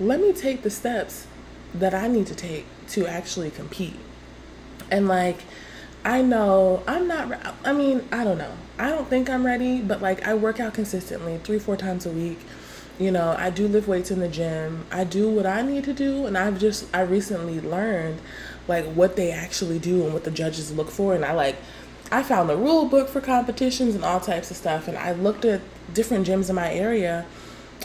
[0.00, 1.26] let me take the steps
[1.74, 3.94] that I need to take to actually compete.
[4.90, 5.42] And like,
[6.04, 8.54] I know I'm not, I mean, I don't know.
[8.78, 12.10] I don't think I'm ready, but like I work out consistently three, four times a
[12.10, 12.38] week.
[12.98, 14.86] You know, I do lift weights in the gym.
[14.90, 16.26] I do what I need to do.
[16.26, 18.20] And I've just, I recently learned
[18.66, 21.14] like what they actually do and what the judges look for.
[21.14, 21.56] And I like,
[22.10, 24.88] I found the rule book for competitions and all types of stuff.
[24.88, 25.60] And I looked at
[25.92, 27.26] different gyms in my area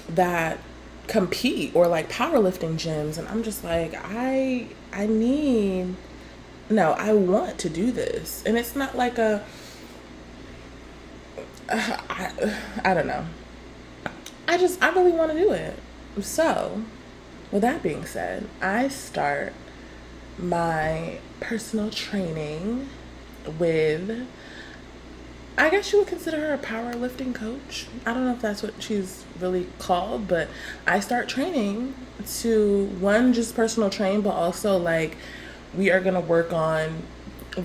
[0.09, 0.59] that
[1.07, 3.17] compete or like powerlifting gyms.
[3.17, 5.95] And I'm just like, I, I need,
[6.69, 8.43] no, I want to do this.
[8.45, 9.43] And it's not like a,
[11.69, 13.25] uh, I, I don't know.
[14.47, 15.79] I just, I really want to do it.
[16.21, 16.83] So,
[17.51, 19.53] with that being said, I start
[20.37, 22.89] my personal training
[23.57, 24.27] with,
[25.57, 27.87] I guess you would consider her a powerlifting coach.
[28.05, 30.49] I don't know if that's what she's really called, but
[30.85, 31.95] I start training
[32.41, 35.15] to one, just personal train, but also like
[35.73, 37.03] we are going to work on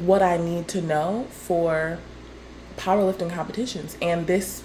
[0.01, 1.99] what I need to know for
[2.77, 3.97] powerlifting competitions.
[4.01, 4.63] And this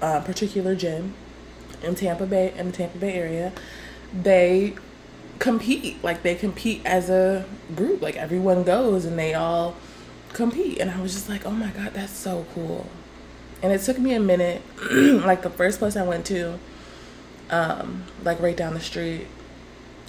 [0.00, 1.14] uh, particular gym
[1.82, 3.52] in Tampa Bay, in the Tampa Bay area,
[4.14, 4.74] they
[5.40, 6.02] compete.
[6.04, 8.00] Like they compete as a group.
[8.00, 9.74] Like everyone goes and they all
[10.32, 10.78] compete.
[10.78, 12.86] And I was just like, oh my God, that's so cool.
[13.62, 14.62] And it took me a minute.
[14.92, 16.58] like the first place I went to,
[17.50, 19.26] um, like right down the street,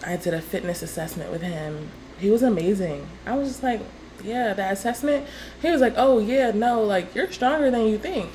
[0.06, 1.90] I did a fitness assessment with him.
[2.20, 3.08] He was amazing.
[3.26, 3.82] I was just like,
[4.24, 5.28] yeah, that assessment.
[5.62, 8.30] He was like, oh yeah, no, like you're stronger than you think.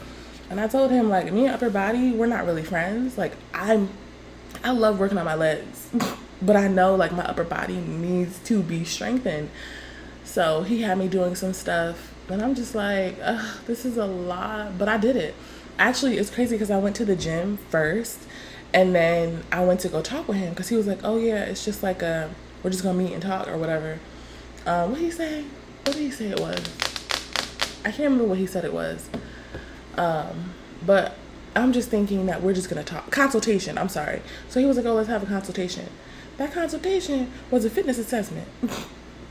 [0.51, 3.19] And I told him like me and upper body, we're not really friends.
[3.19, 3.89] Like I'm,
[4.63, 5.91] I love working on my legs,
[6.43, 9.51] but I know like my upper body needs to be strengthened.
[10.37, 13.17] So he had me doing some stuff, and I'm just like,
[13.67, 15.35] this is a lot, but I did it.
[15.79, 18.19] Actually, it's crazy because I went to the gym first,
[18.75, 21.45] and then I went to go talk with him because he was like, oh yeah,
[21.45, 22.29] it's just like a,
[22.63, 23.99] we're just gonna meet and talk or whatever.
[24.67, 25.43] Uh, what did he say?
[25.85, 26.59] What did he say it was?
[27.87, 29.09] I can't remember what he said it was.
[29.97, 30.53] Um,
[30.85, 31.17] but
[31.55, 33.79] I'm just thinking that we're just gonna talk consultation.
[33.79, 34.21] I'm sorry.
[34.51, 35.89] So he was like, "Oh, let's have a consultation."
[36.37, 38.49] That consultation was a fitness assessment.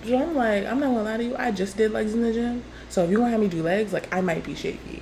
[0.05, 1.35] so I'm like, I'm not gonna lie to you.
[1.37, 2.63] I just did legs in the gym.
[2.89, 5.01] So if you want to have me do legs, like I might be shaky.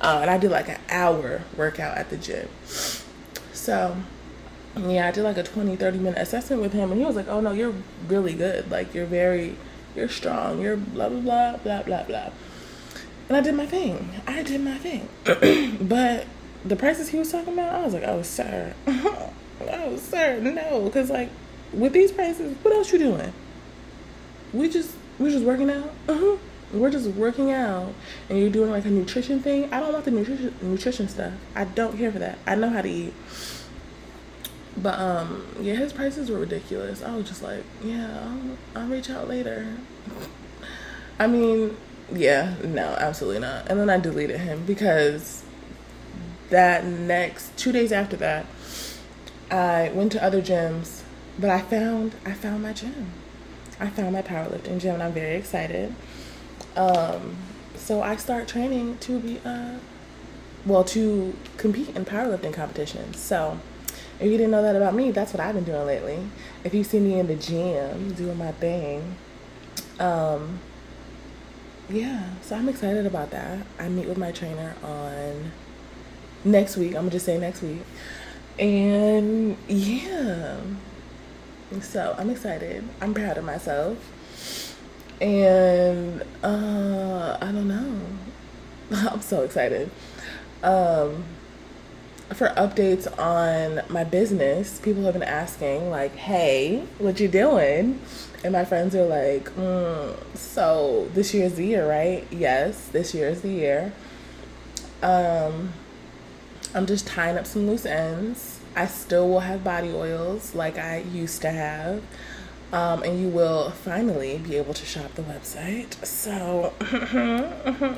[0.00, 2.48] Uh, and I did like an hour workout at the gym.
[3.52, 3.96] So
[4.76, 7.28] yeah, I did like a 20, 30 minute assessment with him, and he was like,
[7.28, 7.74] "Oh no, you're
[8.08, 8.70] really good.
[8.70, 9.56] Like you're very,
[9.94, 10.60] you're strong.
[10.60, 12.30] You're blah blah blah blah blah blah."
[13.30, 14.10] And I did my thing.
[14.26, 15.08] I did my thing.
[15.80, 16.26] but
[16.64, 18.74] the prices he was talking about, I was like, oh, sir.
[18.88, 20.82] oh, sir, no.
[20.84, 21.30] Because, like,
[21.72, 23.32] with these prices, what else you doing?
[24.52, 25.92] We just, we're just working out.
[26.08, 26.36] Uh-huh.
[26.72, 27.92] We're just working out.
[28.28, 29.72] And you're doing, like, a nutrition thing.
[29.72, 31.32] I don't want the nutrition, nutrition stuff.
[31.54, 32.38] I don't care for that.
[32.46, 33.14] I know how to eat.
[34.76, 37.02] But, um, yeah, his prices were ridiculous.
[37.02, 38.30] I was just like, yeah,
[38.74, 39.76] I'll, I'll reach out later.
[41.18, 41.76] I mean,
[42.12, 43.68] yeah, no, absolutely not.
[43.68, 45.42] And then I deleted him because
[46.50, 48.46] that next two days after that,
[49.50, 51.02] I went to other gyms,
[51.38, 53.12] but I found I found my gym.
[53.80, 55.94] I found my powerlifting gym, and I'm very excited.
[56.76, 57.36] Um,
[57.76, 59.78] so I start training to be uh,
[60.66, 63.18] well to compete in powerlifting competitions.
[63.18, 63.58] So
[64.20, 66.18] if you didn't know that about me, that's what I've been doing lately.
[66.62, 69.16] If you see me in the gym doing my thing,
[69.98, 70.60] um,
[71.88, 73.58] yeah, so I'm excited about that.
[73.78, 75.52] I meet with my trainer on
[76.44, 76.88] next week.
[76.88, 77.82] I'm gonna just say next week.
[78.58, 80.60] And yeah,
[81.80, 82.84] so I'm excited.
[83.00, 84.76] I'm proud of myself.
[85.20, 88.00] And uh, I don't know.
[89.10, 89.90] I'm so excited.
[90.62, 91.24] Um,
[92.34, 98.00] for updates on my business, people have been asking, like, hey, what you doing?
[98.42, 102.26] And my friends are like, mm, so this year's the year, right?
[102.30, 103.92] Yes, this year is the year.
[105.02, 105.72] Um,
[106.74, 108.59] I'm just tying up some loose ends.
[108.74, 112.02] I still will have body oils like I used to have.
[112.72, 116.04] Um, and you will finally be able to shop the website.
[116.04, 116.72] So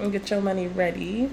[0.11, 1.30] get your money ready.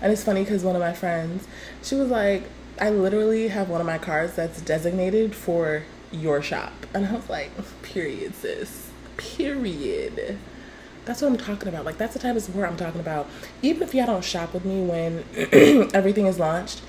[0.00, 1.48] And it's funny because one of my friends,
[1.82, 2.44] she was like,
[2.78, 6.72] I literally have one of my cards that's designated for your shop.
[6.94, 7.50] And I was like,
[7.82, 8.90] period, sis.
[9.16, 10.38] Period.
[11.06, 11.84] That's what I'm talking about.
[11.84, 13.28] Like, that's the type of support I'm talking about.
[13.62, 15.24] Even if y'all don't shop with me when
[15.94, 16.82] everything is launched,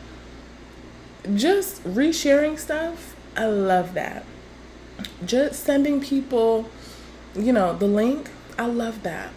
[1.35, 4.25] just resharing stuff, I love that.
[5.25, 6.69] Just sending people,
[7.35, 9.31] you know, the link, I love that.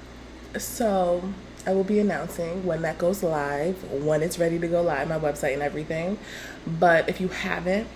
[0.59, 1.33] So,
[1.66, 5.18] I will be announcing when that goes live, when it's ready to go live, my
[5.18, 6.18] website and everything.
[6.66, 7.87] But if you haven't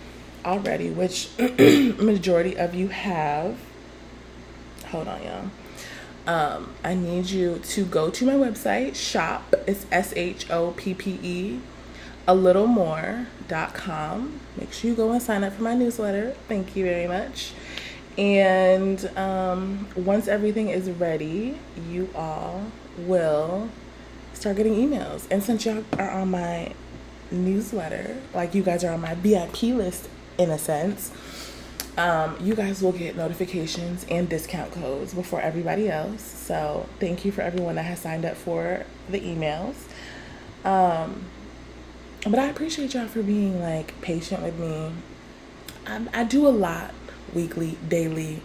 [0.44, 3.58] already, which majority of you have,
[4.86, 5.50] hold on, y'all.
[6.26, 10.94] Um, I need you to go to my website, shop, it's S H O P
[10.94, 11.60] P E,
[12.26, 14.40] a little more.com.
[14.56, 16.34] Make sure you go and sign up for my newsletter.
[16.48, 17.52] Thank you very much.
[18.16, 21.58] And um, once everything is ready,
[21.88, 22.64] you all
[22.98, 23.68] will
[24.32, 25.26] start getting emails.
[25.30, 26.72] And since y'all are on my
[27.30, 30.08] newsletter, like you guys are on my VIP list
[30.38, 31.12] in a sense,
[31.96, 36.22] um, you guys will get notifications and discount codes before everybody else.
[36.22, 39.74] So thank you for everyone that has signed up for the emails.
[40.64, 41.24] Um,
[42.30, 44.92] but I appreciate y'all for being like patient with me.
[45.86, 46.94] I, I do a lot
[47.34, 48.40] weekly, daily.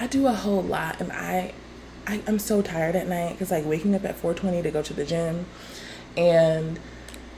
[0.00, 1.52] I do a whole lot, and I
[2.06, 4.94] I, am so tired at night because like waking up at 4:20 to go to
[4.94, 5.44] the gym,
[6.16, 6.78] and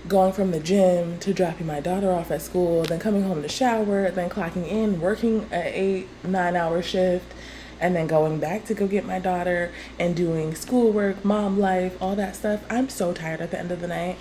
[0.07, 3.49] going from the gym to dropping my daughter off at school, then coming home to
[3.49, 7.33] shower, then clocking in, working an eight nine hour shift,
[7.81, 12.15] and then going back to go get my daughter and doing schoolwork, mom life, all
[12.15, 12.65] that stuff.
[12.71, 14.17] I'm so tired at the end of the night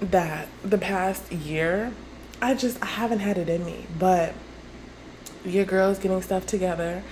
[0.00, 1.92] that the past year,
[2.40, 4.34] I just I haven't had it in me, but
[5.44, 7.02] your girl's getting stuff together.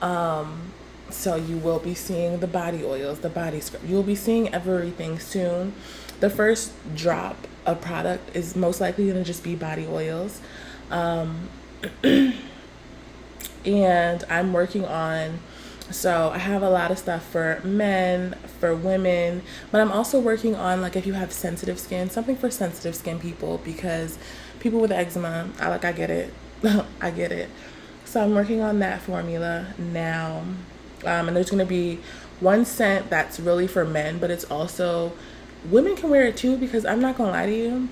[0.00, 0.72] Um,
[1.10, 3.84] so you will be seeing the body oils, the body scrub.
[3.86, 5.74] You will be seeing everything soon.
[6.20, 10.40] The first drop of product is most likely going to just be body oils.
[10.90, 11.48] Um,
[13.64, 15.40] and I'm working on
[15.94, 20.54] so I have a lot of stuff for men, for women, but I'm also working
[20.54, 24.18] on like if you have sensitive skin, something for sensitive skin people because
[24.60, 26.32] people with eczema, I like I get it.
[27.00, 27.50] I get it.
[28.04, 30.44] So I'm working on that formula now.
[31.04, 31.98] Um, and there's going to be
[32.40, 35.12] one scent that's really for men, but it's also
[35.70, 37.88] women can wear it too because I'm not going to lie to you.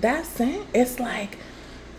[0.00, 1.38] That scent, it's like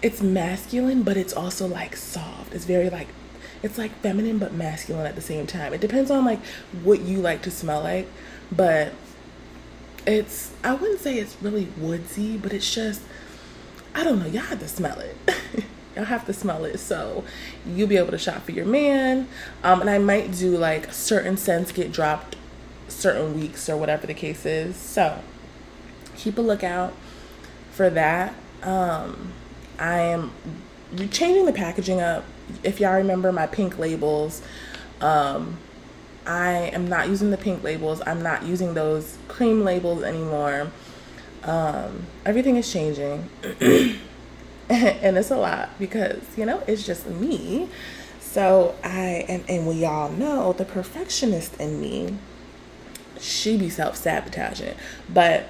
[0.01, 2.53] it's masculine, but it's also like soft.
[2.53, 3.07] It's very like
[3.63, 5.73] it's like feminine but masculine at the same time.
[5.73, 6.43] It depends on like
[6.83, 8.07] what you like to smell like,
[8.51, 8.93] but
[10.05, 13.01] it's I wouldn't say it's really woodsy, but it's just
[13.93, 15.17] I don't know, y'all have to smell it.
[15.95, 17.23] y'all have to smell it so
[17.65, 19.27] you'll be able to shop for your man.
[19.63, 22.35] Um and I might do like certain scents get dropped
[22.87, 24.75] certain weeks or whatever the case is.
[24.75, 25.21] So
[26.15, 26.93] keep a lookout
[27.71, 28.33] for that.
[28.63, 29.33] Um
[29.79, 30.31] I am
[31.11, 32.23] changing the packaging up.
[32.63, 34.41] If y'all remember my pink labels,
[35.01, 35.57] um,
[36.25, 38.01] I am not using the pink labels.
[38.05, 40.71] I'm not using those cream labels anymore.
[41.43, 43.29] Um, everything is changing.
[44.69, 47.69] and it's a lot because, you know, it's just me.
[48.19, 52.17] So I, and, and we all know the perfectionist in me,
[53.19, 54.75] she be self sabotaging.
[55.11, 55.45] But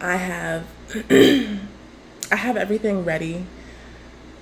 [0.00, 0.66] I have,
[1.10, 3.46] I have everything ready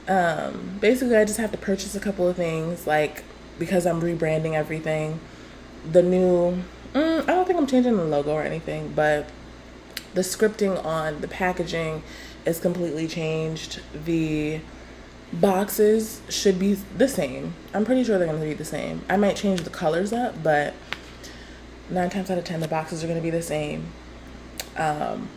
[0.09, 3.25] um, basically, I just have to purchase a couple of things, like
[3.59, 5.21] because I'm rebranding everything.
[5.91, 9.29] The new, mm, I don't think I'm changing the logo or anything, but
[10.13, 12.03] the scripting on the packaging
[12.45, 13.81] is completely changed.
[14.05, 14.61] The
[15.33, 17.55] boxes should be the same.
[17.73, 19.03] I'm pretty sure they're going to be the same.
[19.09, 20.75] I might change the colors up, but
[21.89, 23.87] nine times out of ten, the boxes are going to be the same.
[24.77, 25.29] Um,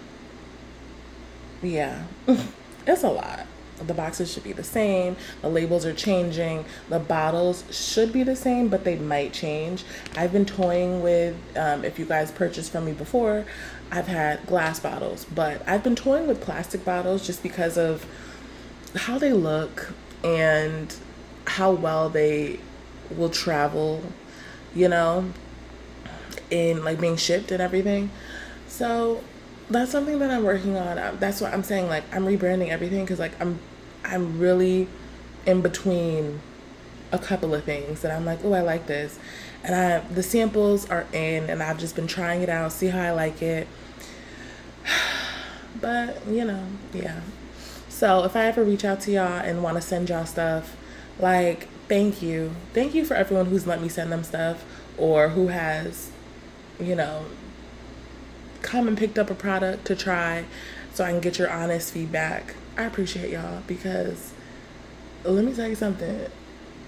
[1.62, 2.04] yeah,
[2.88, 3.48] it's a lot
[3.86, 8.36] the boxes should be the same the labels are changing the bottles should be the
[8.36, 9.84] same but they might change.
[10.16, 13.46] I've been toying with um, if you guys purchased from me before
[13.92, 18.06] i've had glass bottles but i've been toying with plastic bottles just because of
[18.96, 20.94] how they look and
[21.46, 22.60] how well they
[23.16, 24.04] will travel
[24.76, 25.32] you know
[26.50, 28.10] in like being shipped and everything.
[28.68, 29.24] So
[29.70, 30.98] that's something that I'm working on.
[30.98, 31.88] Um, that's what I'm saying.
[31.88, 33.60] Like I'm rebranding everything because like I'm
[34.04, 34.88] I'm really
[35.46, 36.42] in between
[37.12, 39.20] a couple of things that I'm like, oh, I like this,
[39.64, 43.02] and I the samples are in, and I've just been trying it out, see how
[43.02, 43.68] I like it.
[45.80, 47.22] But you know, yeah.
[47.88, 50.76] So if I ever reach out to y'all and want to send y'all stuff,
[51.20, 54.66] like thank you, thank you for everyone who's let me send them stuff
[54.98, 56.10] or who has,
[56.80, 57.26] you know,
[58.68, 60.44] come and picked up a product to try
[60.94, 62.54] so I can get your honest feedback.
[62.78, 64.34] I appreciate y'all because
[65.24, 66.28] let me tell you something.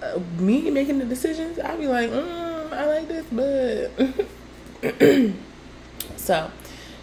[0.02, 3.90] Uh, me making the decisions, I'll be like, mm, I like this, but
[6.16, 6.50] so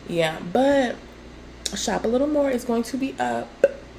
[0.07, 0.95] yeah, but
[1.75, 3.49] shop a little more is going to be up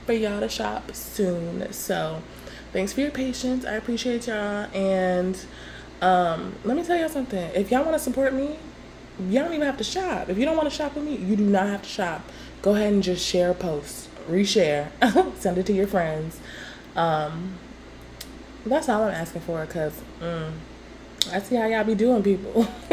[0.07, 1.72] for y'all to shop soon.
[1.72, 2.22] So
[2.72, 3.64] thanks for your patience.
[3.64, 4.68] I appreciate y'all.
[4.72, 5.39] And
[6.01, 7.51] um, let me tell y'all something.
[7.55, 8.59] If y'all want to support me,
[9.21, 10.29] y'all don't even have to shop.
[10.29, 12.23] If you don't want to shop with me, you do not have to shop.
[12.62, 14.91] Go ahead and just share a post, reshare,
[15.39, 16.41] send it to your friends.
[16.97, 17.55] Um,
[18.66, 20.51] that's all I'm asking for because mm,
[21.33, 22.69] I see how y'all be doing, people.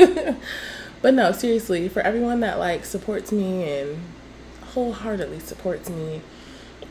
[1.01, 3.99] but no, seriously, for everyone that like supports me and
[4.73, 6.21] wholeheartedly supports me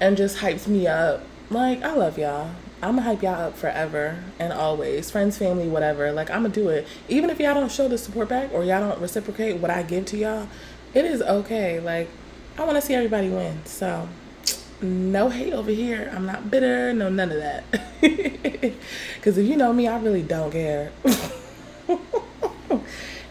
[0.01, 2.51] and just hypes me up, like I love y'all.
[2.85, 5.11] I'm gonna hype y'all up forever and always.
[5.11, 6.13] Friends, family, whatever.
[6.13, 6.87] Like, I'm gonna do it.
[7.09, 10.05] Even if y'all don't show the support back or y'all don't reciprocate what I give
[10.07, 10.49] to y'all,
[10.93, 11.81] it is okay.
[11.81, 12.09] Like,
[12.59, 13.65] I wanna see everybody win.
[13.65, 14.07] So,
[14.83, 16.13] no hate over here.
[16.15, 17.65] I'm not bitter, no, none of that.
[19.17, 20.93] Because if you know me, I really don't care.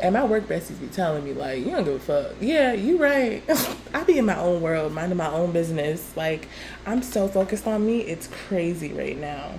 [0.03, 2.35] And my work besties be telling me like, you don't give a fuck.
[2.41, 3.41] Yeah, you right.
[3.93, 6.15] I be in my own world, minding my own business.
[6.17, 6.49] Like,
[6.85, 9.53] I'm so focused on me, it's crazy right now.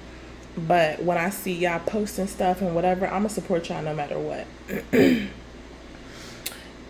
[0.57, 4.47] But when I see y'all posting stuff and whatever, I'ma support y'all no matter what.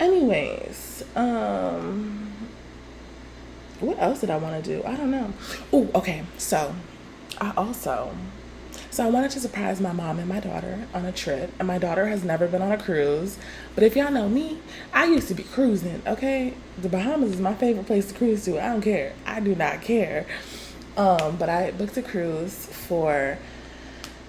[0.00, 2.32] Anyways, um
[3.78, 4.84] what else did I want to do?
[4.84, 5.32] I don't know.
[5.72, 6.24] Oh, okay.
[6.38, 6.74] So
[7.40, 8.16] I also
[8.94, 11.52] so I wanted to surprise my mom and my daughter on a trip.
[11.58, 13.36] And my daughter has never been on a cruise.
[13.74, 14.60] But if y'all know me,
[14.92, 16.54] I used to be cruising, okay?
[16.80, 18.64] The Bahamas is my favorite place to cruise to.
[18.64, 19.14] I don't care.
[19.26, 20.26] I do not care.
[20.96, 23.36] Um, but I booked a cruise for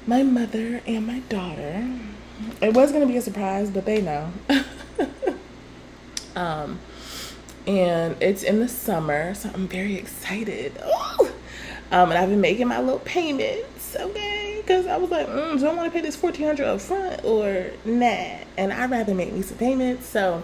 [0.08, 1.88] my mother and my daughter.
[2.60, 4.32] It was gonna be a surprise, but they know.
[6.36, 6.80] um,
[7.68, 10.76] and it's in the summer, so I'm very excited.
[11.92, 13.00] Um, and I've been making my little
[13.96, 14.58] okay?
[14.62, 17.24] Because I was like, mm, do I want to pay this fourteen hundred up front
[17.24, 18.38] or nah?
[18.58, 20.08] And I'd rather make me some payments.
[20.08, 20.44] So,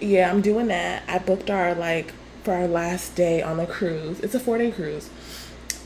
[0.00, 1.02] yeah, I'm doing that.
[1.08, 2.12] I booked our like
[2.44, 4.20] for our last day on the cruise.
[4.20, 5.10] It's a four day cruise.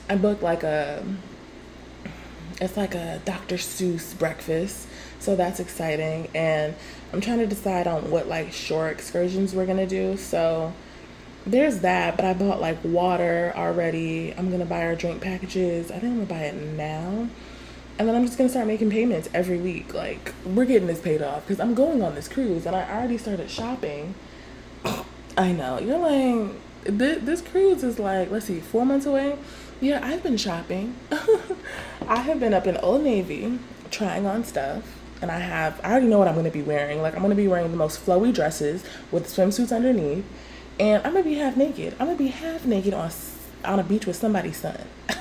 [0.08, 1.04] I booked like a,
[2.60, 3.56] it's like a Dr.
[3.56, 4.88] Seuss breakfast.
[5.18, 6.28] So that's exciting.
[6.34, 6.74] And
[7.12, 10.16] I'm trying to decide on what like shore excursions we're gonna do.
[10.16, 10.72] So
[11.46, 14.32] there's that, but I bought like water already.
[14.36, 15.90] I'm gonna buy our drink packages.
[15.90, 17.28] I think I'm gonna buy it now.
[17.98, 19.92] And then I'm just gonna start making payments every week.
[19.94, 23.18] Like we're getting this paid off because I'm going on this cruise and I already
[23.18, 24.14] started shopping.
[25.36, 26.52] I know you're like
[26.84, 29.36] this, this cruise is like let's see four months away.
[29.80, 30.94] Yeah, I've been shopping.
[32.06, 33.58] I have been up in Old Navy
[33.90, 34.84] trying on stuff
[35.20, 37.00] and I have I already know what I'm gonna be wearing.
[37.02, 40.24] Like I'm gonna be wearing the most flowy dresses with swimsuits underneath,
[40.82, 41.94] and I'm gonna be half naked.
[42.00, 43.08] I'm gonna be half naked on
[43.64, 44.76] on a beach with somebody's son,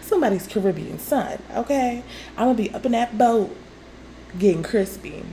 [0.00, 1.42] somebody's Caribbean son.
[1.56, 2.04] Okay,
[2.36, 3.54] I'm gonna be up in that boat,
[4.38, 5.24] getting crispy.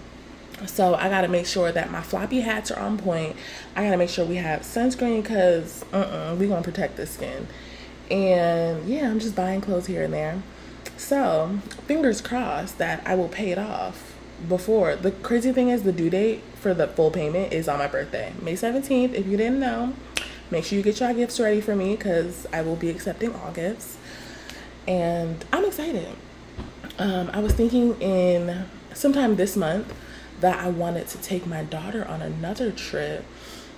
[0.66, 3.36] So I gotta make sure that my floppy hats are on point.
[3.76, 7.48] I gotta make sure we have sunscreen because uh-uh, we gonna protect the skin.
[8.10, 10.42] And yeah, I'm just buying clothes here and there.
[10.98, 14.16] So, fingers crossed that I will pay it off
[14.48, 14.96] before.
[14.96, 18.34] The crazy thing is, the due date for the full payment is on my birthday,
[18.42, 19.14] May 17th.
[19.14, 19.94] If you didn't know,
[20.52, 23.52] make sure you get your gifts ready for me because I will be accepting all
[23.52, 23.98] gifts.
[24.88, 26.10] And I'm excited.
[26.98, 29.94] Um, I was thinking in sometime this month
[30.42, 33.24] that I wanted to take my daughter on another trip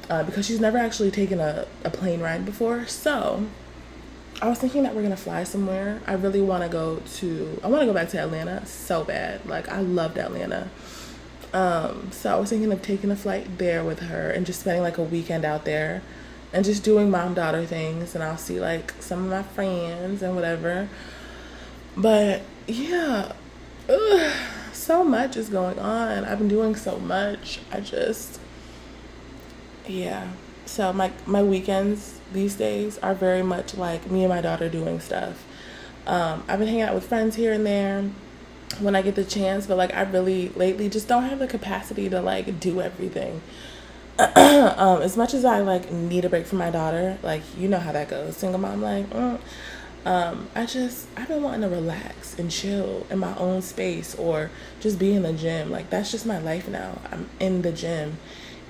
[0.09, 2.87] uh, because she's never actually taken a, a plane ride before.
[2.87, 3.45] So,
[4.41, 6.01] I was thinking that we're gonna fly somewhere.
[6.07, 7.59] I really want to go to.
[7.63, 9.45] I want to go back to Atlanta so bad.
[9.45, 10.69] Like I loved Atlanta.
[11.53, 14.83] Um, so I was thinking of taking a flight there with her and just spending
[14.83, 16.01] like a weekend out there,
[16.53, 18.15] and just doing mom daughter things.
[18.15, 20.87] And I'll see like some of my friends and whatever.
[21.97, 23.33] But yeah,
[23.89, 24.33] ugh,
[24.71, 26.23] so much is going on.
[26.25, 27.59] I've been doing so much.
[27.71, 28.39] I just
[29.87, 30.31] yeah.
[30.65, 34.99] So my my weekends these days are very much like me and my daughter doing
[35.01, 35.43] stuff.
[36.07, 38.09] Um, I've been hanging out with friends here and there
[38.79, 42.09] when I get the chance, but like I really lately just don't have the capacity
[42.09, 43.41] to like do everything.
[44.19, 47.79] um, as much as I like need a break from my daughter, like you know
[47.79, 49.39] how that goes, single mom, like, mm,
[50.05, 54.49] um, I just I've been wanting to relax and chill in my own space or
[54.79, 55.71] just be in the gym.
[55.71, 56.99] Like that's just my life now.
[57.11, 58.17] I'm in the gym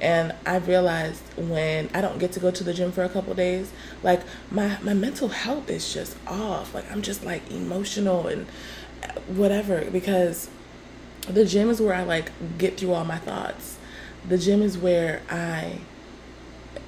[0.01, 3.33] and I realized when I don't get to go to the gym for a couple
[3.35, 3.71] days,
[4.03, 6.73] like my my mental health is just off.
[6.73, 8.47] Like I'm just like emotional and
[9.27, 10.49] whatever because
[11.27, 13.77] the gym is where I like get through all my thoughts.
[14.27, 15.79] The gym is where I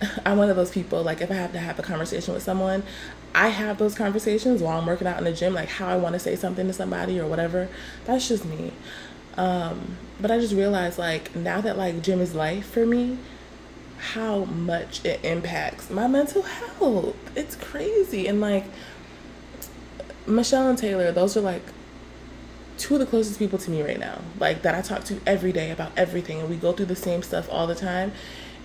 [0.25, 2.83] I'm one of those people like if I have to have a conversation with someone,
[3.35, 6.13] I have those conversations while I'm working out in the gym like how I want
[6.13, 7.69] to say something to somebody or whatever.
[8.05, 8.73] That's just me.
[9.35, 13.17] Um, but I just realized like now that like gym is life for me,
[14.11, 17.15] how much it impacts my mental health.
[17.35, 18.27] It's crazy.
[18.27, 18.65] And like
[20.27, 21.63] Michelle and Taylor, those are like
[22.83, 24.19] two of the closest people to me right now.
[24.39, 27.23] Like that I talk to every day about everything and we go through the same
[27.23, 28.11] stuff all the time.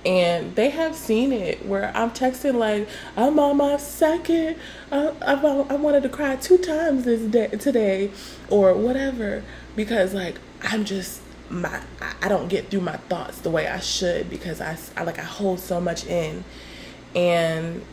[0.04, 4.56] And they have seen it where I'm texting like I'm on my second.
[4.90, 8.10] Uh, I, I, uh, I wanted to cry two times this day today,
[8.50, 9.44] or whatever,
[9.76, 11.80] because like I'm just my
[12.20, 15.24] I don't get through my thoughts the way I should because I, I like I
[15.24, 16.44] hold so much in
[17.14, 17.84] and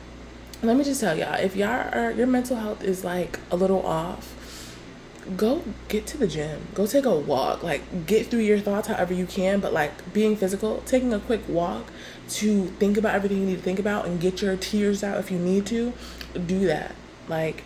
[0.61, 3.85] let me just tell y'all if y'all are your mental health is like a little
[3.85, 4.34] off
[5.37, 9.13] go get to the gym go take a walk like get through your thoughts however
[9.13, 11.85] you can but like being physical taking a quick walk
[12.29, 15.31] to think about everything you need to think about and get your tears out if
[15.31, 15.93] you need to
[16.45, 16.93] do that
[17.27, 17.63] like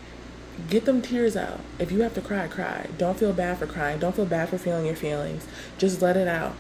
[0.68, 1.60] get them tears out.
[1.78, 2.88] If you have to cry, cry.
[2.98, 4.00] Don't feel bad for crying.
[4.00, 5.48] Don't feel bad for feeling your feelings.
[5.78, 6.56] Just let it out.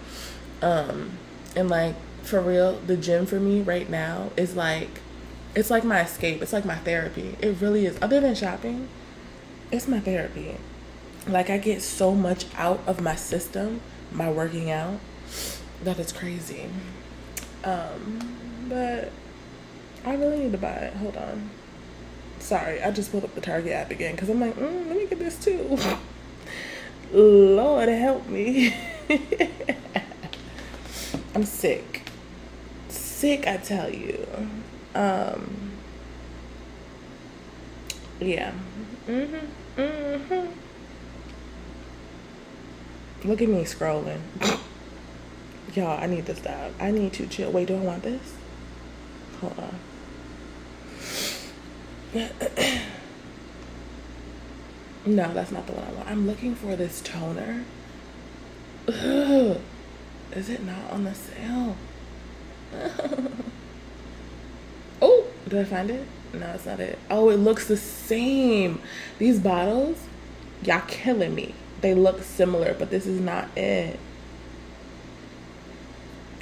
[0.61, 1.17] Um,
[1.55, 5.01] and like for real, the gym for me right now is like
[5.55, 6.41] it's like my escape.
[6.41, 7.35] It's like my therapy.
[7.41, 7.97] It really is.
[8.01, 8.87] Other than shopping,
[9.71, 10.57] it's my therapy.
[11.27, 14.99] Like I get so much out of my system by working out
[15.83, 16.65] that it's crazy.
[17.63, 19.11] Um, but
[20.05, 20.93] I really need to buy it.
[20.95, 21.49] Hold on.
[22.39, 25.05] Sorry, I just pulled up the Target app again because I'm like, mm, let me
[25.05, 25.77] get this too.
[27.11, 28.73] Lord help me.
[31.35, 32.03] I'm sick.
[32.87, 34.25] Sick, I tell you.
[34.95, 35.71] Um,
[38.19, 38.51] Yeah.
[39.07, 39.81] Mm-hmm.
[39.81, 40.47] Mhm.
[43.23, 44.21] Look at me scrolling.
[45.75, 46.71] Y'all, I need to stop.
[46.79, 47.51] I need to chill.
[47.51, 48.33] Wait, do I want this?
[49.41, 49.75] Hold on.
[55.05, 56.09] no, that's not the one I want.
[56.09, 57.65] I'm looking for this toner.
[58.87, 59.59] Ugh.
[60.31, 61.75] Is it not on the sale?
[65.01, 66.07] oh, did I find it?
[66.33, 66.99] No, it's not it.
[67.09, 68.81] Oh, it looks the same.
[69.17, 69.97] These bottles,
[70.63, 71.53] y'all killing me.
[71.81, 73.99] They look similar, but this is not it.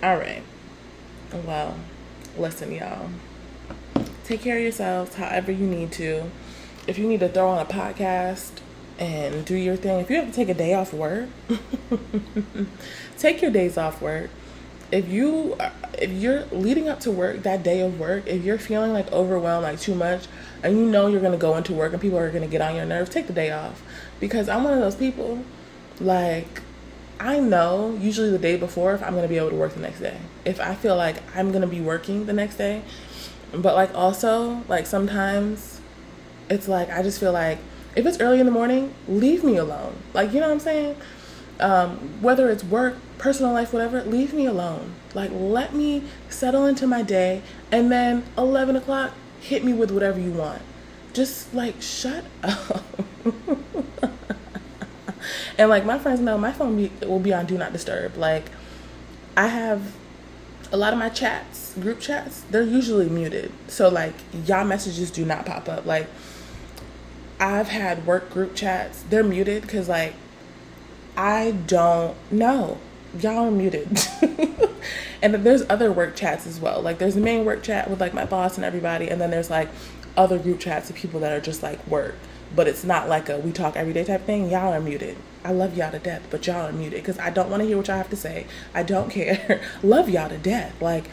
[0.02, 0.44] All right.
[1.46, 1.78] Well,
[2.38, 3.10] listen, y'all.
[4.24, 6.30] Take care of yourselves however you need to.
[6.86, 8.52] If you need to throw on a podcast
[9.00, 11.30] and do your thing, if you have to take a day off work,
[13.18, 14.30] take your days off work.
[14.92, 15.58] If you
[15.98, 19.64] if you're leading up to work that day of work, if you're feeling like overwhelmed,
[19.64, 20.28] like too much,
[20.64, 22.86] and you know you're gonna go into work and people are gonna get on your
[22.86, 23.82] nerves, take the day off.
[24.20, 25.44] Because I'm one of those people,
[26.00, 26.62] like
[27.20, 30.00] I know usually the day before if I'm gonna be able to work the next
[30.00, 30.18] day.
[30.46, 32.84] If I feel like I'm gonna be working the next day,
[33.52, 35.82] but like also like sometimes
[36.50, 37.58] it's like I just feel like
[37.96, 39.96] if it's early in the morning, leave me alone.
[40.14, 40.96] Like you know what I'm saying?
[41.60, 44.94] Um, whether it's work, personal life, whatever, leave me alone.
[45.14, 47.42] Like let me settle into my day,
[47.72, 50.62] and then 11 o'clock, hit me with whatever you want.
[51.14, 52.84] Just like shut up.
[55.58, 58.18] and like my friends know, my phone be, will be on do not disturb.
[58.18, 58.52] Like
[59.36, 59.94] I have
[60.72, 63.52] a lot of my chats, group chats, they're usually muted.
[63.68, 64.14] So like
[64.46, 65.86] y'all messages do not pop up.
[65.86, 66.08] Like
[67.40, 70.14] I've had work group chats, they're muted because like
[71.18, 72.78] I don't know.
[73.20, 73.88] Y'all are muted.
[75.22, 76.80] and then there's other work chats as well.
[76.80, 79.50] Like there's the main work chat with like my boss and everybody, and then there's
[79.50, 79.68] like
[80.16, 82.16] other group chats of people that are just like work.
[82.56, 84.52] But it's not like a we talk every day type thing.
[84.52, 85.18] Y'all are muted.
[85.44, 87.78] I love y'all to death, but y'all are muted because I don't want to hear
[87.78, 88.46] what y'all have to say.
[88.76, 89.62] I don't care.
[89.82, 90.80] love y'all to death.
[90.80, 91.06] Like,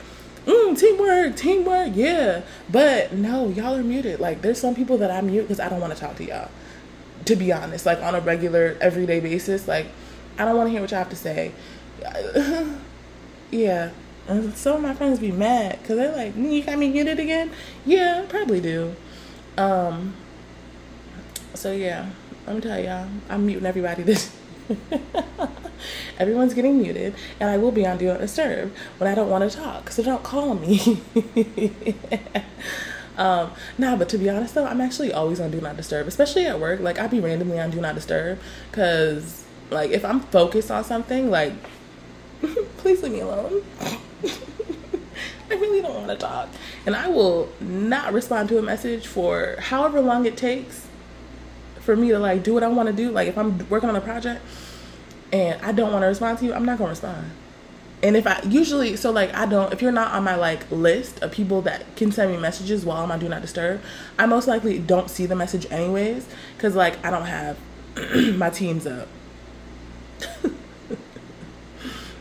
[0.45, 2.43] mm, teamwork, teamwork, yeah.
[2.71, 4.21] But no, y'all are muted.
[4.21, 6.51] Like, there's some people that I mute because I don't want to talk to y'all.
[7.25, 9.87] To be honest, like on a regular, everyday basis, like
[10.39, 11.53] I don't want to hear what y'all have to say.
[13.51, 13.91] yeah.
[14.27, 17.51] And some of my friends be mad because they're like, you got me muted again?
[17.85, 18.95] Yeah, probably do.
[19.59, 20.15] Um,
[21.55, 22.11] so yeah,
[22.47, 24.35] let me tell y'all, I'm muting everybody this.
[26.19, 29.51] Everyone's getting muted, and I will be on Do Not Disturb when I don't want
[29.51, 29.91] to talk.
[29.91, 31.03] So don't call me.
[33.17, 36.47] um, nah, but to be honest though, I'm actually always on Do Not Disturb, especially
[36.47, 36.81] at work.
[36.81, 38.39] Like I'll be randomly on Do Not Disturb
[38.71, 41.53] because, like, if I'm focused on something, like,
[42.79, 43.63] please leave me alone.
[45.51, 46.49] I really don't want to talk,
[46.87, 50.87] and I will not respond to a message for however long it takes
[51.81, 53.11] for me to like do what I want to do.
[53.11, 54.43] Like if I'm working on a project
[55.33, 57.31] and I don't want to respond to you, I'm not gonna respond.
[58.05, 61.23] And if I usually so like I don't if you're not on my like list
[61.23, 63.81] of people that can send me messages while I'm on do not disturb,
[64.19, 67.57] I most likely don't see the message anyways because like I don't have
[68.37, 69.09] my teams up.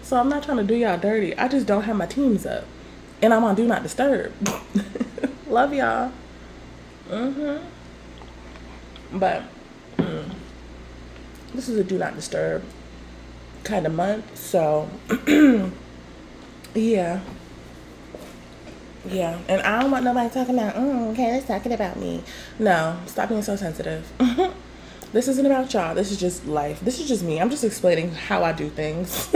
[0.01, 1.37] so I'm not trying to do y'all dirty.
[1.37, 2.63] I just don't have my teams up,
[3.21, 4.31] and I'm on do not disturb.
[5.47, 6.13] Love y'all.
[7.09, 7.61] Mhm.
[9.11, 9.43] But
[9.97, 10.33] mm,
[11.53, 12.63] this is a do not disturb
[13.63, 14.89] kind of month, so
[16.73, 17.21] yeah.
[19.05, 22.23] Yeah, and I don't want nobody talking about, mm, okay, let's talking about me.
[22.57, 24.09] No, stop being so sensitive.
[25.11, 25.93] this isn't about y'all.
[25.93, 26.79] This is just life.
[26.79, 27.41] This is just me.
[27.41, 29.29] I'm just explaining how I do things.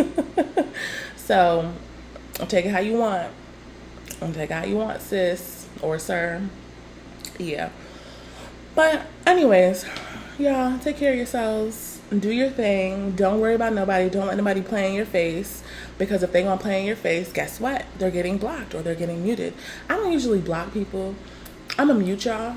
[1.17, 1.73] so,
[2.47, 3.29] take it how you want.
[4.21, 6.41] Take it how you want, sis or sir.
[7.37, 7.69] Yeah.
[8.73, 9.85] But, anyways,
[10.39, 11.86] y'all, take care of yourselves.
[12.09, 13.17] Do your thing.
[13.17, 14.09] Don't worry about nobody.
[14.09, 15.61] Don't let nobody play in your face.
[15.97, 17.85] Because if they gonna play in your face, guess what?
[17.97, 19.53] They're getting blocked or they're getting muted.
[19.89, 21.15] I don't usually block people.
[21.77, 22.55] I'm gonna mute y'all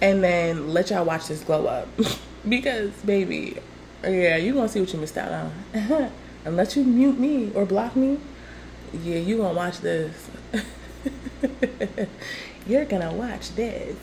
[0.00, 1.88] and then let y'all watch this glow up.
[2.48, 3.56] because, baby,
[4.04, 6.10] yeah, you gonna see what you missed out on.
[6.44, 8.18] Unless you mute me or block me,
[9.02, 10.30] yeah, you gonna watch this.
[12.66, 13.96] You're gonna watch this.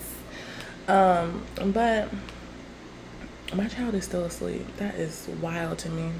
[0.88, 2.10] Um, but
[3.54, 4.66] my child is still asleep.
[4.78, 6.12] That is wild to me.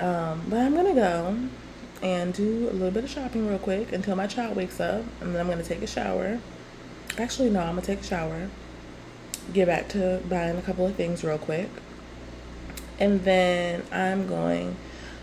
[0.00, 1.36] Um, but I'm gonna go
[2.02, 5.34] and do a little bit of shopping real quick until my child wakes up, and
[5.34, 6.40] then I'm gonna take a shower.
[7.16, 8.48] Actually, no, I'm gonna take a shower,
[9.52, 11.68] get back to buying a couple of things real quick,
[13.00, 14.76] and then I'm going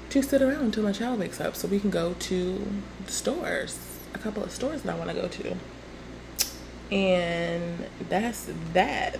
[0.10, 2.66] to sit around until my child wakes up so we can go to
[3.06, 3.78] the stores,
[4.14, 5.56] a couple of stores that I want to go to.
[6.94, 9.18] And that's that.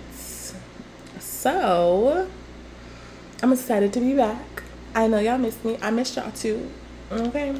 [1.18, 2.28] So
[3.42, 4.62] I'm excited to be back.
[4.94, 5.78] I know y'all missed me.
[5.82, 6.70] I missed y'all too.
[7.12, 7.54] Okay.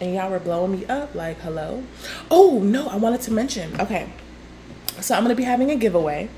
[0.00, 1.84] And y'all were blowing me up like, hello.
[2.30, 3.78] Oh, no, I wanted to mention.
[3.80, 4.10] Okay.
[5.00, 6.30] So I'm going to be having a giveaway.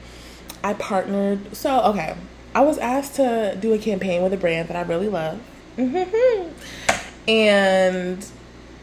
[0.65, 1.57] I partnered.
[1.57, 2.17] So, okay.
[2.55, 5.41] I was asked to do a campaign with a brand that I really love.
[5.77, 7.31] Mm-hmm.
[7.31, 8.27] And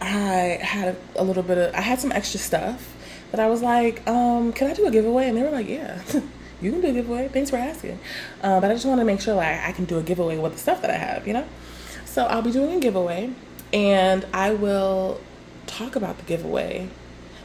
[0.02, 2.96] I had a little bit of, I had some extra stuff
[3.32, 5.28] that I was like, um, can I do a giveaway?
[5.28, 6.02] And they were like, yeah.
[6.62, 7.28] you can do a giveaway.
[7.28, 8.00] Thanks for asking.
[8.42, 10.54] Uh, but I just want to make sure like I can do a giveaway with
[10.54, 11.46] the stuff that I have, you know.
[12.06, 13.32] So I'll be doing a giveaway,
[13.72, 15.22] and I will
[15.68, 16.90] talk about the giveaway.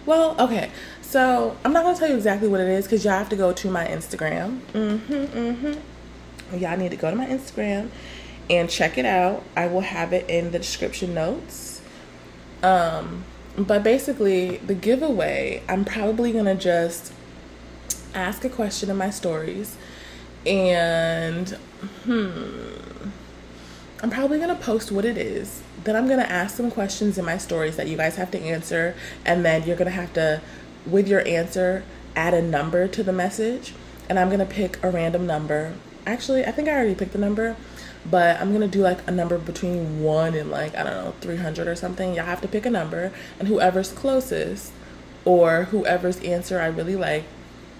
[0.07, 0.71] Well, okay.
[1.03, 3.53] So I'm not gonna tell you exactly what it is because y'all have to go
[3.53, 4.61] to my Instagram.
[4.73, 5.13] Mm-hmm.
[5.13, 6.59] Mm-hmm.
[6.59, 7.89] Y'all need to go to my Instagram
[8.51, 9.43] and check it out.
[9.57, 11.81] I will have it in the description notes.
[12.63, 13.25] Um,
[13.57, 17.13] but basically, the giveaway, I'm probably gonna just
[18.15, 19.77] ask a question in my stories
[20.47, 21.51] and
[22.05, 22.75] hmm
[24.05, 25.63] I'm probably going to post what it is.
[25.85, 28.39] Then I'm going to ask some questions in my stories that you guys have to
[28.39, 28.95] answer
[29.25, 30.43] and then you're going to have to
[30.85, 31.85] with your answer
[32.15, 33.73] add a number to the message
[34.07, 35.73] and I'm going to pick a random number.
[36.07, 37.57] Actually, I think I already picked the number,
[38.05, 41.67] but I'm to do like a number between 1 and like I don't know, 300
[41.67, 42.15] or something.
[42.15, 44.71] Y'all have to pick a number and whoever's closest
[45.25, 47.25] or whoever's answer I really like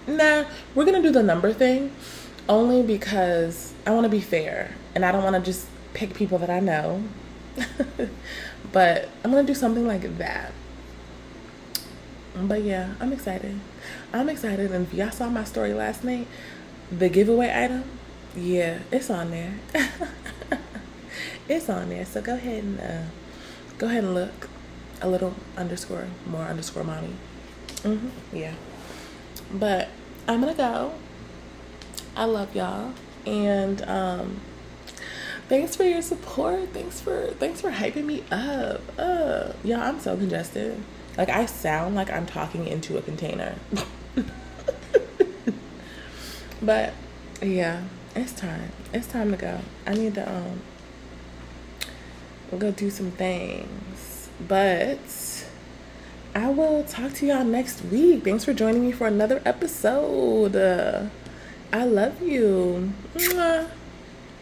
[0.07, 1.91] nah, we're gonna do the number thing
[2.47, 6.37] only because I want to be fair and I don't want to just pick people
[6.39, 7.03] that I know.
[8.71, 10.51] but I'm gonna do something like that.
[12.35, 13.59] But yeah, I'm excited.
[14.11, 16.27] I'm excited, and if y'all saw my story last night,
[16.91, 17.85] the giveaway item,
[18.35, 19.53] yeah, it's on there.
[21.47, 22.05] it's on there.
[22.05, 23.03] So go ahead and uh,
[23.77, 24.49] go ahead and look
[25.01, 27.15] a little underscore more underscore mommy.
[27.83, 28.35] Mm-hmm.
[28.35, 28.53] Yeah.
[29.51, 29.89] But
[30.27, 30.93] I'm gonna go.
[32.15, 32.93] I love y'all.
[33.25, 34.41] And um
[35.49, 36.69] thanks for your support.
[36.69, 38.81] Thanks for thanks for hyping me up.
[38.97, 40.81] Uh y'all, I'm so congested.
[41.17, 43.55] Like I sound like I'm talking into a container.
[46.61, 46.93] but
[47.41, 47.83] yeah,
[48.15, 48.71] it's time.
[48.93, 49.59] It's time to go.
[49.85, 50.61] I need to um
[52.57, 54.29] go do some things.
[54.47, 54.99] But
[56.35, 58.25] I will talk to y'all next week.
[58.25, 60.57] Thanks for joining me for another episode.
[61.71, 62.91] I love you.
[63.15, 63.69] Mwah.